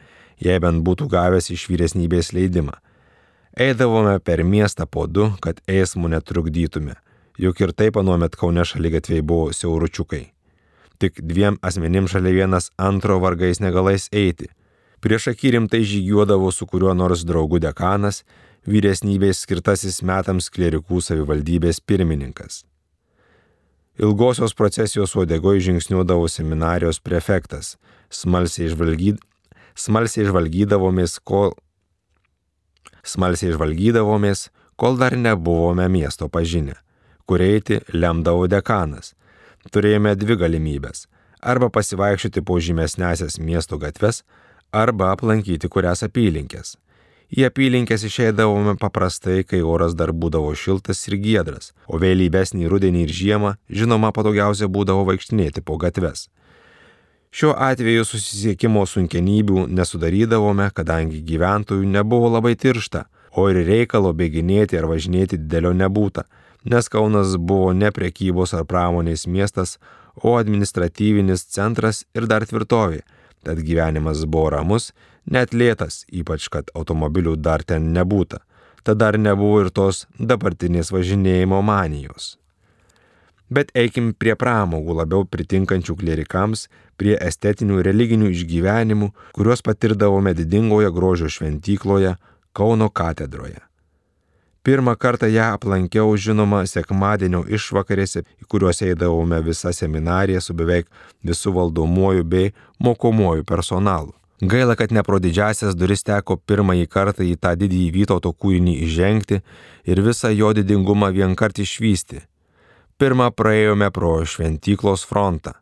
jei 0.44 0.60
bent 0.60 0.84
būtų 0.84 1.08
gavęs 1.16 1.50
iš 1.56 1.70
vyresnybės 1.72 2.34
leidimą 2.36 2.76
Eidavome 3.58 4.20
per 4.20 4.44
miestą 4.44 4.86
po 4.88 5.08
du, 5.12 5.26
kad 5.44 5.58
eismų 5.68 6.14
netrukdytume, 6.14 6.94
juk 7.36 7.60
ir 7.60 7.74
taip 7.76 7.98
anuomet 8.00 8.38
Kaune 8.40 8.64
šalygatviai 8.64 9.22
buvo 9.22 9.50
siauručiukai. 9.52 10.30
Tik 11.02 11.22
dviem 11.26 11.58
asmenim 11.66 12.08
šalia 12.12 12.36
vienas 12.36 12.70
antro 12.78 13.18
vargais 13.24 13.62
negalais 13.64 14.06
eiti. 14.14 14.52
Prieš 15.02 15.32
akį 15.32 15.56
rimtai 15.56 15.82
žygiuodavo 15.82 16.52
su 16.54 16.68
kuriuo 16.70 16.94
nors 16.94 17.24
draugu 17.26 17.58
dekanas, 17.64 18.22
vyresnybės 18.70 19.42
skirtasis 19.48 20.04
metams 20.06 20.52
klerikų 20.54 21.02
savivaldybės 21.02 21.82
pirmininkas. 21.82 22.62
Ilgosios 23.98 24.54
procesijos 24.54 25.16
uodegoje 25.18 25.66
žingsniuodavo 25.72 26.30
seminarijos 26.30 27.02
prefektas, 27.02 27.76
smalsiai, 28.14 28.70
žvalgyd... 28.70 29.18
smalsiai 29.76 30.30
žvalgydavomės, 30.30 31.18
kol 31.26 31.58
Smalsiai 33.02 33.56
žvalgydavomės, 33.56 34.50
kol 34.78 34.98
dar 35.02 35.16
nebuvome 35.18 35.88
miesto 35.90 36.30
pažinę. 36.30 36.78
Kur 37.26 37.42
eiti 37.42 37.80
lemdavo 37.94 38.48
dekanas. 38.52 39.16
Turėjome 39.70 40.16
dvi 40.18 40.38
galimybės- 40.42 41.06
arba 41.52 41.70
pasivaikščioti 41.70 42.42
po 42.42 42.58
žymesnėsias 42.58 43.38
miesto 43.40 43.78
gatves, 43.78 44.24
arba 44.72 45.12
aplankyti 45.14 45.70
kurias 45.70 46.02
apylinkės. 46.02 46.78
Į 47.32 47.46
apylinkės 47.48 48.04
išeidavome 48.04 48.74
paprastai, 48.76 49.46
kai 49.48 49.62
oras 49.62 49.94
dar 49.96 50.12
būdavo 50.12 50.52
šiltas 50.52 51.08
ir 51.08 51.16
giedras, 51.16 51.72
o 51.88 52.00
vėlybesnį 52.02 52.68
rudenį 52.68 53.06
ir 53.06 53.14
žiemą, 53.16 53.56
žinoma, 53.70 54.12
patogiausia 54.12 54.68
būdavo 54.68 55.06
vaikštinėti 55.08 55.64
po 55.64 55.78
gatves. 55.78 56.28
Šiuo 57.32 57.54
atveju 57.56 58.04
susisiekimo 58.04 58.84
sunkenybių 58.84 59.70
nesudarydavome, 59.72 60.68
kadangi 60.76 61.22
gyventojų 61.24 61.88
nebuvo 61.88 62.28
labai 62.34 62.58
tiršta, 62.60 63.06
o 63.32 63.48
ir 63.48 63.62
reikalo 63.64 64.12
bėginėti 64.12 64.76
ar 64.76 64.90
važinėti 64.92 65.40
didelio 65.40 65.72
nebūta, 65.72 66.26
nes 66.64 66.90
Kaunas 66.90 67.38
buvo 67.38 67.72
ne 67.74 67.92
prekybos 67.92 68.54
ar 68.58 68.66
pramonės 68.66 69.28
miestas, 69.28 69.78
o 70.16 70.36
administratyvinis 70.38 71.46
centras 71.48 72.04
ir 72.16 72.28
dar 72.28 72.46
tvirtovė, 72.46 73.02
tad 73.46 73.62
gyvenimas 73.66 74.26
buvo 74.26 74.52
ramus, 74.54 74.92
net 75.26 75.54
lėtas, 75.54 76.04
ypač 76.12 76.50
kad 76.52 76.70
automobilių 76.76 77.38
dar 77.38 77.64
ten 77.64 77.92
nebūta, 77.96 78.42
tad 78.84 79.02
dar 79.02 79.18
nebuvo 79.18 79.66
ir 79.66 79.72
tos 79.72 80.06
dabartinės 80.20 80.92
važinėjimo 80.94 81.62
manijos. 81.66 82.36
Bet 83.52 83.74
eikim 83.76 84.14
prie 84.16 84.38
pramogų 84.40 84.94
labiau 85.02 85.26
pritinkančių 85.28 85.98
klerikams, 86.00 86.70
prie 86.96 87.18
estetinių 87.20 87.82
religinių 87.84 88.30
išgyvenimų, 88.32 89.10
kuriuos 89.36 89.64
patirdavome 89.66 90.32
didingoje 90.38 90.92
grožio 90.96 91.28
šventykloje 91.28 92.16
Kauno 92.56 92.90
katedroje. 92.92 93.60
Pirmą 94.64 94.96
kartą 94.96 95.28
ją 95.28 95.48
aplankiau, 95.56 96.14
žinoma, 96.18 96.62
sekmadienio 96.70 97.42
išvakarėse, 97.50 98.22
į 98.42 98.48
kuriuos 98.48 98.84
eidavome 98.86 99.42
visą 99.42 99.74
seminariją 99.74 100.42
su 100.42 100.54
beveik 100.54 100.90
visų 101.26 101.56
valdomuoju 101.56 102.24
bei 102.24 102.54
mokomuoju 102.80 103.44
personalu. 103.44 104.14
Gaila, 104.42 104.76
kad 104.78 104.94
ne 104.94 105.04
pro 105.06 105.20
didžiasias 105.22 105.78
duris 105.78 106.02
teko 106.06 106.38
pirmąjį 106.50 106.88
kartą 106.90 107.26
į 107.26 107.38
tą 107.42 107.54
didįjį 107.58 107.90
Vytauto 107.94 108.34
kūrinį 108.34 108.80
įžengti 108.88 109.42
ir 109.86 110.02
visą 110.02 110.34
jo 110.34 110.50
didingumą 110.58 111.12
vienkart 111.14 111.62
išvysti 111.62 112.24
Pirmą 113.02 113.32
praėjome 113.34 113.88
pro 113.90 114.12
šventyklos 114.30 115.08
frontą. 115.10 115.56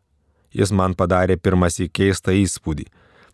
Jis 0.52 0.74
man 0.76 0.92
padarė 0.92 1.38
pirmąjį 1.40 1.86
keistą 1.88 2.34
įspūdį. 2.36 2.84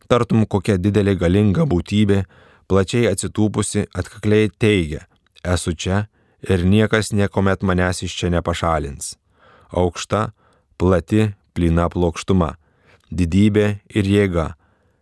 Tartum 0.06 0.44
kokia 0.46 0.76
didelė 0.78 1.16
galinga 1.18 1.64
būtybė, 1.66 2.20
plačiai 2.70 3.08
atsitūpusi, 3.10 3.88
atkakliai 3.90 4.52
teigia, 4.62 5.00
esu 5.54 5.72
čia 5.72 6.06
ir 6.42 6.66
niekas 6.66 7.12
niekuomet 7.12 7.62
manęs 7.62 8.02
iš 8.06 8.14
čia 8.18 8.30
nepašalins. 8.34 9.16
Aukšta, 9.70 10.30
plati, 10.78 11.32
plina 11.54 11.88
plokštuma, 11.90 12.54
didybė 13.10 13.66
ir 13.94 14.08
jėga, 14.10 14.46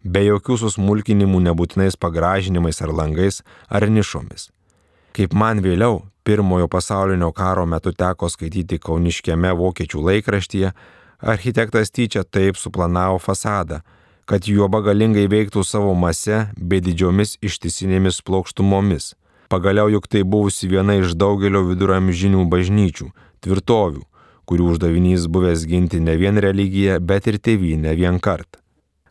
be 0.04 0.24
jokių 0.28 0.58
susmulkinimų 0.64 1.40
nebūtinais 1.48 1.96
pagražinimais 2.00 2.80
ar 2.84 2.92
langais 2.92 3.42
ar 3.68 3.88
nišomis. 3.88 4.50
Kaip 5.14 5.34
man 5.34 5.62
vėliau, 5.64 6.04
pirmojo 6.24 6.68
pasaulinio 6.68 7.30
karo 7.32 7.66
metu 7.66 7.92
teko 7.92 8.28
skaityti 8.28 8.80
kauniškiame 8.82 9.52
vokiečių 9.54 10.06
laikraštyje, 10.08 10.72
architektas 11.20 11.92
tyčia 11.94 12.24
taip 12.24 12.58
suplanavo 12.60 13.20
fasadą, 13.22 13.80
kad 14.24 14.48
juo 14.48 14.68
bagalingai 14.72 15.26
veiktų 15.28 15.64
savo 15.64 15.92
mase 15.94 16.46
bei 16.56 16.80
didžiomis 16.80 17.36
ištisinėmis 17.44 18.22
plokštumomis. 18.24 19.12
Pagaliau 19.54 19.86
juk 19.86 20.08
tai 20.10 20.24
buvusi 20.26 20.66
viena 20.66 20.96
iš 20.98 21.12
daugelio 21.14 21.60
viduramžinių 21.68 22.40
bažnyčių, 22.50 23.04
tvirtovių, 23.46 24.00
kurių 24.50 24.64
uždavinys 24.72 25.28
buvęs 25.30 25.62
ginti 25.70 26.00
ne 26.02 26.16
vien 26.18 26.40
religiją, 26.42 26.96
bet 26.98 27.28
ir 27.30 27.38
tėvynę 27.38 27.92
vien 27.94 28.18
kartą. 28.18 28.58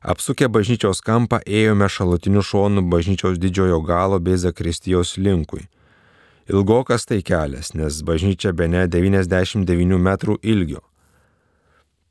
Apsukę 0.03 0.49
bažnyčios 0.51 0.99
kampą 0.99 1.39
ėjome 1.47 1.88
šalutiniu 1.88 2.43
šonu 2.43 2.84
bažnyčios 2.91 3.38
didžiojo 3.39 3.77
galo 3.88 4.19
bei 4.19 4.36
Zakristijos 4.36 5.13
linkui. 5.15 5.69
Ilgokas 6.51 7.08
tai 7.08 7.21
kelias, 7.23 7.71
nes 7.71 8.01
bažnyčia 8.03 8.51
be 8.51 8.67
ne 8.67 8.84
99 8.91 10.01
metrų 10.10 10.36
ilgio. 10.43 10.82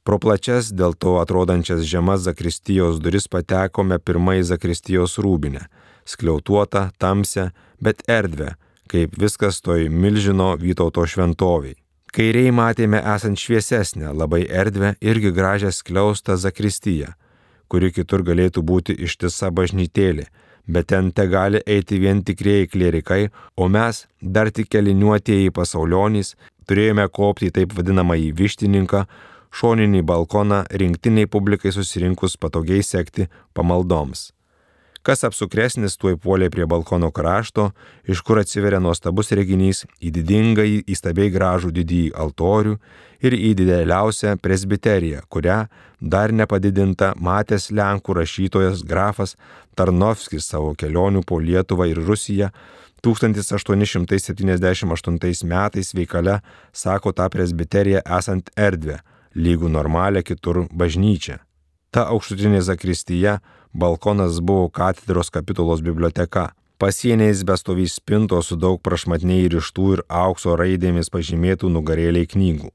Pro 0.09 0.17
plačias 0.17 0.73
dėl 0.73 0.97
to 0.97 1.19
atrodančias 1.21 1.85
žemas 1.85 2.25
Zakristijos 2.25 2.97
duris 2.97 3.29
patekome 3.29 4.01
pirmai 4.01 4.41
Zakristijos 4.41 5.19
rūbinę- 5.21 5.69
skliautuotą, 6.13 6.89
tamsią, 6.99 7.51
bet 7.83 8.03
erdvę, 8.09 8.55
kaip 8.91 9.17
viskas 9.19 9.61
toj 9.65 9.89
milžino 9.91 10.53
Vytauto 10.61 11.05
šventoviai. 11.09 11.79
Kairiai 12.13 12.53
matėme 12.53 13.01
esant 13.15 13.41
šviesesnę, 13.41 14.11
labai 14.13 14.45
erdvę 14.45 14.95
irgi 15.01 15.33
gražią 15.33 15.71
skliaustą 15.73 16.37
Zakristiją, 16.37 17.15
kuri 17.73 17.89
kitur 17.97 18.21
galėtų 18.27 18.61
būti 18.69 18.97
ištisa 19.07 19.49
bažnytėlė, 19.49 20.27
bet 20.69 20.91
ten 20.93 21.09
te 21.17 21.25
gali 21.27 21.63
eiti 21.67 21.99
vien 22.03 22.21
tikrieji 22.23 22.69
klierikai, 22.75 23.23
o 23.57 23.69
mes, 23.69 24.05
dar 24.21 24.53
tik 24.53 24.69
keliniuotieji 24.75 25.55
pasaulionys, 25.57 26.35
turėjome 26.69 27.09
kopti 27.09 27.49
į 27.49 27.57
taip 27.57 27.73
vadinamą 27.79 28.19
į 28.21 28.29
vištininką, 28.37 29.07
šoninį 29.53 30.05
balkoną 30.13 30.63
rinktiniai 30.83 31.33
publikai 31.33 31.73
susirinkus 31.73 32.37
patogiai 32.37 32.85
sekti 32.85 33.29
pamaldoms. 33.57 34.31
Kas 35.03 35.25
apsukresnis 35.27 35.97
tuoj 35.99 36.15
puolė 36.23 36.47
prie 36.55 36.63
balkono 36.71 37.09
krašto, 37.11 37.73
iš 38.07 38.23
kur 38.23 38.39
atsiveria 38.39 38.79
nuostabus 38.79 39.35
reginys 39.35 39.83
į 39.99 40.15
didingą, 40.15 40.63
įstabiai 40.95 41.27
gražų 41.35 41.75
didįjį 41.75 42.15
altorių 42.23 42.79
ir 43.27 43.35
į 43.35 43.51
dideliausią 43.59 44.39
presbiteriją, 44.43 45.27
kurią 45.27 45.67
dar 45.99 46.31
nepadidinta 46.31 47.19
matęs 47.19 47.75
Lenkų 47.75 48.15
rašytojas 48.21 48.87
grafas 48.87 49.35
Tarnovskis 49.75 50.47
savo 50.47 50.71
kelionių 50.79 51.27
po 51.27 51.43
Lietuvą 51.43 51.91
ir 51.91 51.99
Rusiją 51.99 52.55
1878 53.03 55.47
metais 55.51 55.95
veikale 55.95 56.41
sako 56.73 57.13
tą 57.13 57.29
presbiteriją 57.29 58.01
esant 58.19 58.51
erdvę, 58.55 58.99
lygų 59.35 59.69
normalią 59.69 60.23
kitur 60.23 60.67
bažnyčią. 60.71 61.52
Ta 61.93 62.07
aukštutinė 62.09 62.63
zakristyje 62.65 63.37
balkonas 63.77 64.41
buvo 64.41 64.71
katedros 64.73 65.29
kapitulos 65.31 65.83
biblioteka. 65.85 66.51
Pasieniais 66.81 67.45
bestovys 67.45 67.99
spintos 68.01 68.49
su 68.49 68.57
daug 68.57 68.81
prašmatniai 68.83 69.51
ryštų 69.53 69.91
ir 69.97 70.03
aukso 70.09 70.57
raidėmis 70.59 71.13
pažymėtų 71.13 71.69
nugarėliai 71.71 72.27
knygų. 72.33 72.73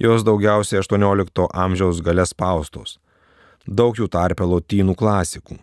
Jos 0.00 0.22
daugiausiai 0.28 0.84
18 0.84 1.48
amžiaus 1.64 2.04
galės 2.04 2.36
paustos. 2.36 3.00
Daug 3.66 3.98
jų 3.98 4.06
tarpe 4.12 4.46
lotynų 4.46 4.94
klasikų. 4.96 5.58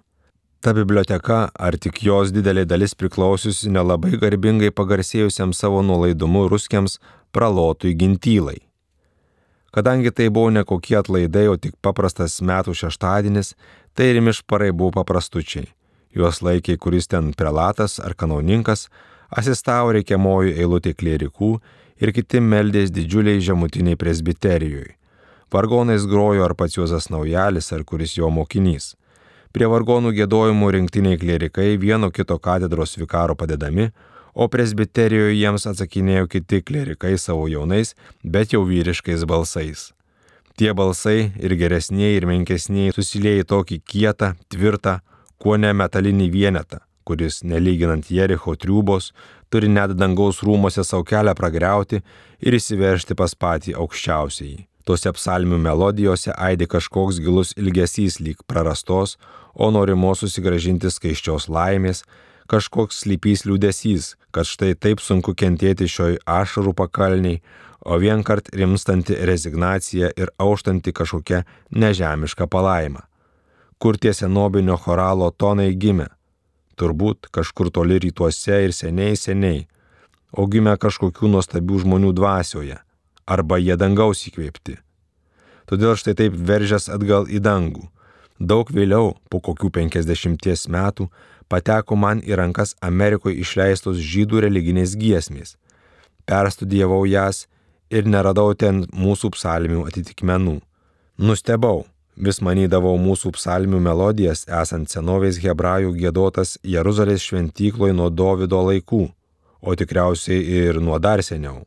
Ta 0.61 0.73
biblioteka, 0.73 1.39
ar 1.53 1.77
tik 1.77 2.01
jos 2.03 2.33
didelė 2.33 2.65
dalis 2.65 2.97
priklausiusi 2.97 3.69
nelabai 3.71 4.17
garbingai 4.17 4.73
pagarsėjusiam 4.73 5.53
savo 5.53 5.83
nuolaidumu 5.85 6.47
ruskiams 6.49 6.97
pralotui 7.31 7.93
gintylai. 7.93 8.66
Kadangi 9.75 10.11
tai 10.11 10.29
buvo 10.29 10.49
ne 10.49 10.63
kokie 10.63 10.97
atlaidai, 10.99 11.47
o 11.51 11.57
tik 11.57 11.75
paprastas 11.83 12.39
metų 12.41 12.75
šeštadienis, 12.77 13.53
tai 13.93 14.13
ir 14.13 14.21
mišparai 14.23 14.71
buvo 14.71 14.93
paprastučiai. 15.01 15.67
Juos 16.15 16.39
laikė 16.41 16.77
kuris 16.81 17.09
ten 17.11 17.33
prelatas 17.37 17.99
ar 17.99 18.15
kanauninkas, 18.15 18.87
asistavo 19.29 19.91
reikiamojų 19.97 20.55
eilutė 20.55 20.95
klierikų 20.97 21.57
ir 22.01 22.13
kiti 22.15 22.41
meldės 22.41 22.93
didžiuliai 22.95 23.43
žemutiniai 23.43 23.99
presbiterijoje. 23.99 24.95
Vargonais 25.51 26.03
grojo 26.07 26.43
ar 26.43 26.55
pats 26.59 26.75
Juozas 26.75 27.07
Naujalis, 27.09 27.71
ar 27.71 27.83
kuris 27.87 28.17
jo 28.17 28.27
mokinys. 28.29 28.95
Prie 29.55 29.67
vargonų 29.71 30.11
gėdojimų 30.17 30.71
rinktiniai 30.75 31.19
klierikai 31.19 31.77
vieno 31.79 32.09
kito 32.11 32.35
katedros 32.37 32.97
vikaro 32.99 33.35
padedami, 33.35 33.87
o 34.37 34.45
presbiterijoje 34.53 35.35
jiems 35.39 35.65
atsakinėjo 35.71 36.27
kiti 36.29 36.61
klerikai 36.61 37.15
savo 37.17 37.47
jaunais, 37.49 37.95
bet 38.23 38.53
jau 38.53 38.61
vyriškais 38.69 39.25
balsais. 39.29 39.91
Tie 40.57 40.69
balsai 40.77 41.31
ir 41.41 41.53
geresniai, 41.57 42.15
ir 42.17 42.25
menkesniai 42.29 42.93
susilieja 42.93 43.43
į 43.43 43.47
tokį 43.49 43.79
kietą, 43.89 44.31
tvirtą, 44.53 44.99
kuo 45.41 45.57
ne 45.57 45.73
metalinį 45.73 46.29
vienetą, 46.33 46.79
kuris, 47.05 47.43
nelyginant 47.45 48.09
Jericho 48.13 48.55
triubos, 48.57 49.11
turi 49.49 49.69
net 49.73 49.93
dangaus 49.97 50.43
rūmose 50.45 50.85
savo 50.85 51.05
kelią 51.07 51.33
pragriauti 51.37 52.01
ir 52.41 52.57
įsiveršti 52.57 53.17
pas 53.17 53.33
patį 53.33 53.77
aukščiausiai. 53.81 54.65
Tuose 54.87 55.11
psalmių 55.17 55.57
melodijose 55.59 56.31
aidi 56.31 56.65
kažkoks 56.71 57.19
gilus 57.19 57.51
ilgesys 57.59 58.21
lyg 58.23 58.39
prarastos, 58.47 59.17
o 59.53 59.67
norimos 59.73 60.21
susigražinti 60.23 60.89
skaiščios 60.93 61.49
laimės, 61.51 62.05
kažkoks 62.49 63.03
slypys 63.03 63.45
liūdėsys, 63.47 64.15
kad 64.31 64.47
štai 64.47 64.73
taip 64.75 65.03
sunku 65.03 65.35
kentėti 65.37 65.87
šioj 65.91 66.19
ašarų 66.25 66.73
pakalniai, 66.77 67.41
o 67.87 67.97
vienkart 68.01 68.49
rimstanti 68.55 69.15
rezignacija 69.29 70.09
ir 70.17 70.31
auštanti 70.41 70.91
kažkokia 70.91 71.43
nežemiška 71.71 72.47
palaima. 72.47 73.05
Kur 73.77 73.97
tie 73.97 74.13
senobinio 74.13 74.77
choralo 74.81 75.29
tonai 75.31 75.69
gimė? 75.75 76.09
Turbūt 76.77 77.29
kažkur 77.33 77.69
toli 77.73 77.99
rytuose 78.01 78.57
ir 78.65 78.73
seniai 78.73 79.15
seniai, 79.17 79.67
o 80.33 80.45
gimė 80.49 80.75
kažkokių 80.81 81.29
nuostabių 81.35 81.79
žmonių 81.85 82.11
dvasioje, 82.17 82.77
arba 83.25 83.57
jie 83.61 83.77
dangaus 83.77 84.25
įkvėpti. 84.29 84.77
Todėl 85.67 85.97
štai 85.99 86.15
taip 86.15 86.35
veržęs 86.49 86.87
atgal 86.93 87.27
į 87.27 87.41
dangų. 87.43 87.87
Daug 88.39 88.69
vėliau, 88.71 89.15
po 89.29 89.41
kokių 89.41 89.71
penkisdešimties 89.73 90.67
metų, 90.69 91.09
pateko 91.51 91.95
man 91.95 92.21
į 92.23 92.37
rankas 92.39 92.75
Amerikoje 92.81 93.39
išleistos 93.43 93.99
žydų 94.01 94.43
religinės 94.47 94.95
giesmės. 94.99 95.55
Perstudijavau 96.27 97.05
jas 97.07 97.45
ir 97.89 98.07
neradau 98.07 98.53
ten 98.53 98.85
mūsų 98.91 99.31
psalmių 99.35 99.85
atitikmenų. 99.87 100.57
Nustebau, 101.17 101.85
vis 102.17 102.41
manydavau 102.43 102.97
mūsų 103.01 103.31
psalmių 103.37 103.79
melodijas 103.81 104.43
esant 104.61 104.91
senovės 104.91 105.39
hebrajų 105.43 105.95
gėdotas 106.01 106.57
Jeruzalės 106.63 107.23
šventykloje 107.23 107.95
nuo 107.95 108.09
Dovido 108.09 108.61
laikų, 108.67 109.07
o 109.61 109.75
tikriausiai 109.75 110.43
ir 110.61 110.81
nuo 110.81 110.99
dar 110.99 111.23
seniau. 111.23 111.63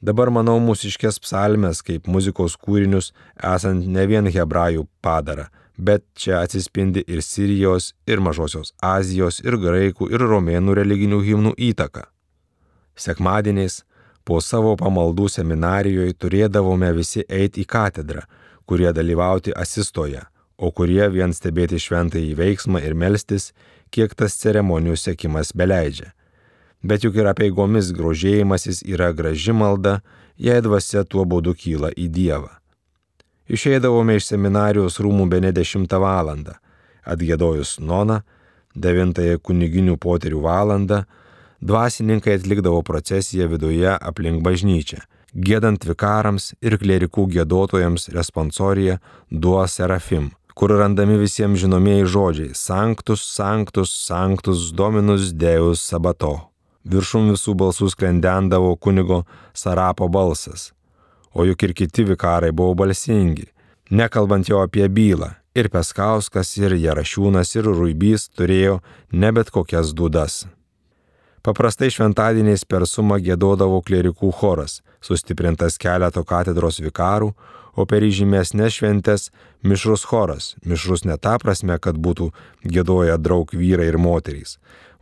Dabar 0.00 0.30
manau 0.30 0.58
mūsiškės 0.60 1.18
psalmes 1.24 1.80
kaip 1.82 2.06
muzikos 2.06 2.54
kūrinius 2.60 3.12
esant 3.54 3.86
ne 3.88 4.04
vien 4.06 4.28
hebrajų 4.28 4.84
padara, 5.02 5.48
bet 5.76 6.04
čia 6.14 6.40
atsispindi 6.40 7.04
ir 7.06 7.22
Sirijos, 7.22 7.94
ir 8.06 8.20
Mažosios 8.20 8.72
Azijos, 8.82 9.40
ir 9.44 9.58
graikų, 9.60 10.10
ir 10.12 10.24
romėnų 10.24 10.74
religinių 10.80 11.20
himnų 11.28 11.52
įtaka. 11.70 12.06
Sekmadieniais 12.96 13.82
po 14.24 14.40
savo 14.40 14.74
pamaldų 14.80 15.28
seminarijoje 15.30 16.16
turėdavome 16.18 16.90
visi 16.96 17.24
eiti 17.28 17.62
į 17.62 17.68
katedrą, 17.70 18.24
kurie 18.66 18.90
dalyvauti 18.92 19.54
asistoje, 19.54 20.24
o 20.56 20.72
kurie 20.72 21.06
vien 21.12 21.34
stebėti 21.36 21.78
šventąjį 21.78 22.34
veiksmą 22.40 22.82
ir 22.82 22.96
melstis, 22.96 23.52
kiek 23.90 24.14
tas 24.14 24.34
ceremonijų 24.40 24.96
sėkimas 24.98 25.52
beleidžia. 25.54 26.12
Bet 26.82 27.04
juk 27.04 27.16
ir 27.20 27.28
apieigomis 27.30 27.92
grožėjimasis 27.94 28.82
yra 28.86 29.12
graži 29.12 29.52
malda, 29.52 30.00
jei 30.36 30.60
dvasia 30.62 31.04
tuo 31.04 31.24
būdu 31.24 31.54
kyla 31.56 31.92
į 31.96 32.08
Dievą. 32.12 32.50
Išeidavome 33.46 34.16
iš 34.18 34.26
seminarijos 34.32 34.98
rūmų 34.98 35.28
be 35.30 35.38
ne 35.44 35.52
10 35.54 35.92
valandą. 36.02 36.56
Atgėdojus 37.06 37.76
noną, 37.78 38.22
9 38.74 39.38
kuniginių 39.46 39.94
poterių 40.02 40.40
valandą, 40.42 41.04
dvasininkai 41.62 42.34
atlikdavo 42.40 42.82
procesiją 42.82 43.46
viduje 43.52 43.92
aplink 43.94 44.42
bažnyčią, 44.42 44.98
gėdant 45.32 45.86
vikarams 45.86 46.54
ir 46.60 46.74
klerikų 46.82 47.28
gėdotojams 47.36 48.10
responsorija 48.16 48.98
Duo 49.30 49.62
Serafim, 49.70 50.32
kur 50.58 50.74
randami 50.74 51.14
visiems 51.22 51.62
žinomieji 51.62 52.10
žodžiai 52.10 52.54
Sanctus, 52.54 53.22
Sanctus, 53.30 53.94
Sanctus, 53.94 54.72
Dominus 54.74 55.30
Deus 55.30 55.86
Sabato. 55.86 56.50
Viršum 56.86 57.30
visų 57.30 57.54
balsų 57.58 57.94
sklendendavo 57.94 58.74
kunigo 58.74 59.22
Sarapo 59.54 60.10
balsas 60.10 60.72
o 61.36 61.44
juk 61.44 61.68
ir 61.68 61.74
kiti 61.76 62.06
vikarai 62.08 62.52
buvo 62.56 62.74
balsingi, 62.80 63.44
nekalbant 63.90 64.48
jau 64.48 64.62
apie 64.64 64.88
bylą. 64.88 65.34
Ir 65.56 65.70
Peskauskas, 65.72 66.50
ir 66.60 66.74
Jarašiūnas, 66.76 67.54
ir 67.56 67.68
Ruibys 67.68 68.26
turėjo 68.36 68.80
ne 69.12 69.30
bet 69.32 69.48
kokias 69.52 69.94
dudas. 69.96 70.44
Paprastai 71.46 71.88
šventadieniais 71.94 72.66
per 72.68 72.84
sumą 72.90 73.16
gėdodavo 73.22 73.78
klerikų 73.86 74.32
choras, 74.36 74.80
sustiprintas 75.00 75.78
keleto 75.80 76.24
katedros 76.28 76.80
vikarų, 76.82 77.30
o 77.76 77.84
per 77.88 78.04
įžymesnės 78.04 78.80
šventės 78.80 79.30
mišrus 79.62 80.04
choras, 80.10 80.54
mišrus 80.64 81.04
ne 81.08 81.16
ta 81.16 81.36
prasme, 81.38 81.76
kad 81.78 81.96
būtų 81.96 82.32
gėdoję 82.64 83.16
draug 83.22 83.52
vyrai 83.52 83.88
ir 83.92 84.00
moterys. 84.00 84.56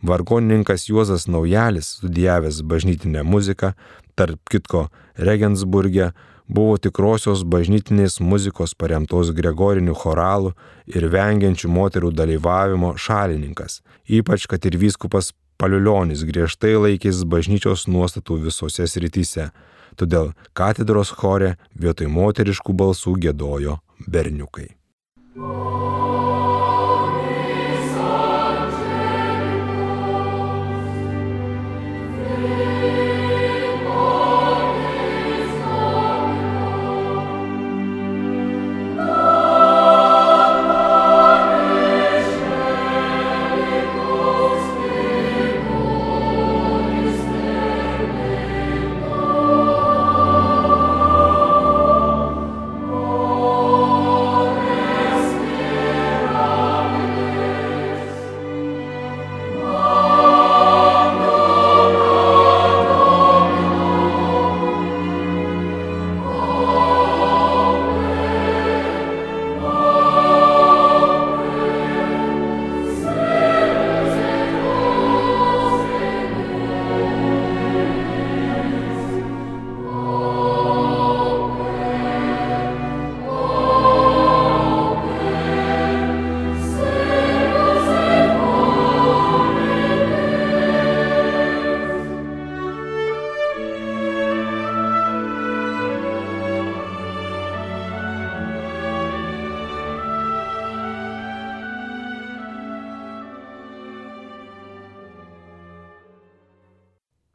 Vargonininkas 0.05 0.89
Juozas 0.91 1.27
Naujalis, 1.27 1.95
studijavęs 1.99 2.61
bažnytinę 2.63 3.23
muziką, 3.25 3.73
tarp 4.19 4.41
kitko 4.51 4.89
Regensburgė, 5.17 6.13
buvo 6.49 6.77
tikrosios 6.79 7.45
bažnytinės 7.49 8.21
muzikos 8.21 8.75
paremtos 8.77 9.33
gregorinių 9.37 9.95
choralų 9.97 10.53
ir 10.91 11.09
vengiančių 11.13 11.71
moterų 11.73 12.13
dalyvavimo 12.13 12.95
šalininkas, 13.01 13.81
ypač 14.07 14.47
kad 14.51 14.65
ir 14.67 14.79
vyskupas 14.81 15.33
Paliulionis 15.55 16.25
griežtai 16.27 16.75
laikys 16.75 17.23
bažnyčios 17.31 17.87
nuostatų 17.87 18.41
visose 18.49 18.89
srityse, 18.91 19.53
todėl 19.95 20.33
katedros 20.53 21.15
chore 21.15 21.55
vietoj 21.79 22.11
moteriškų 22.11 22.75
balsų 22.75 23.15
gėdojo 23.23 23.79
berniukai. 24.11 24.75
Oh. 25.39 25.74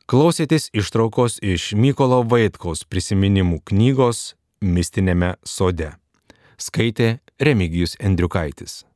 Klausėtės 0.10 0.72
ištraukos 0.74 1.36
iš 1.46 1.68
Mykolo 1.78 2.24
Vaitkaus 2.26 2.82
prisiminimų 2.90 3.60
knygos 3.70 4.24
Mistinėme 4.58 5.36
sode. 5.46 5.92
Skaitė 6.58 7.20
Remigijus 7.38 7.94
Endriukaitis. 8.02 8.89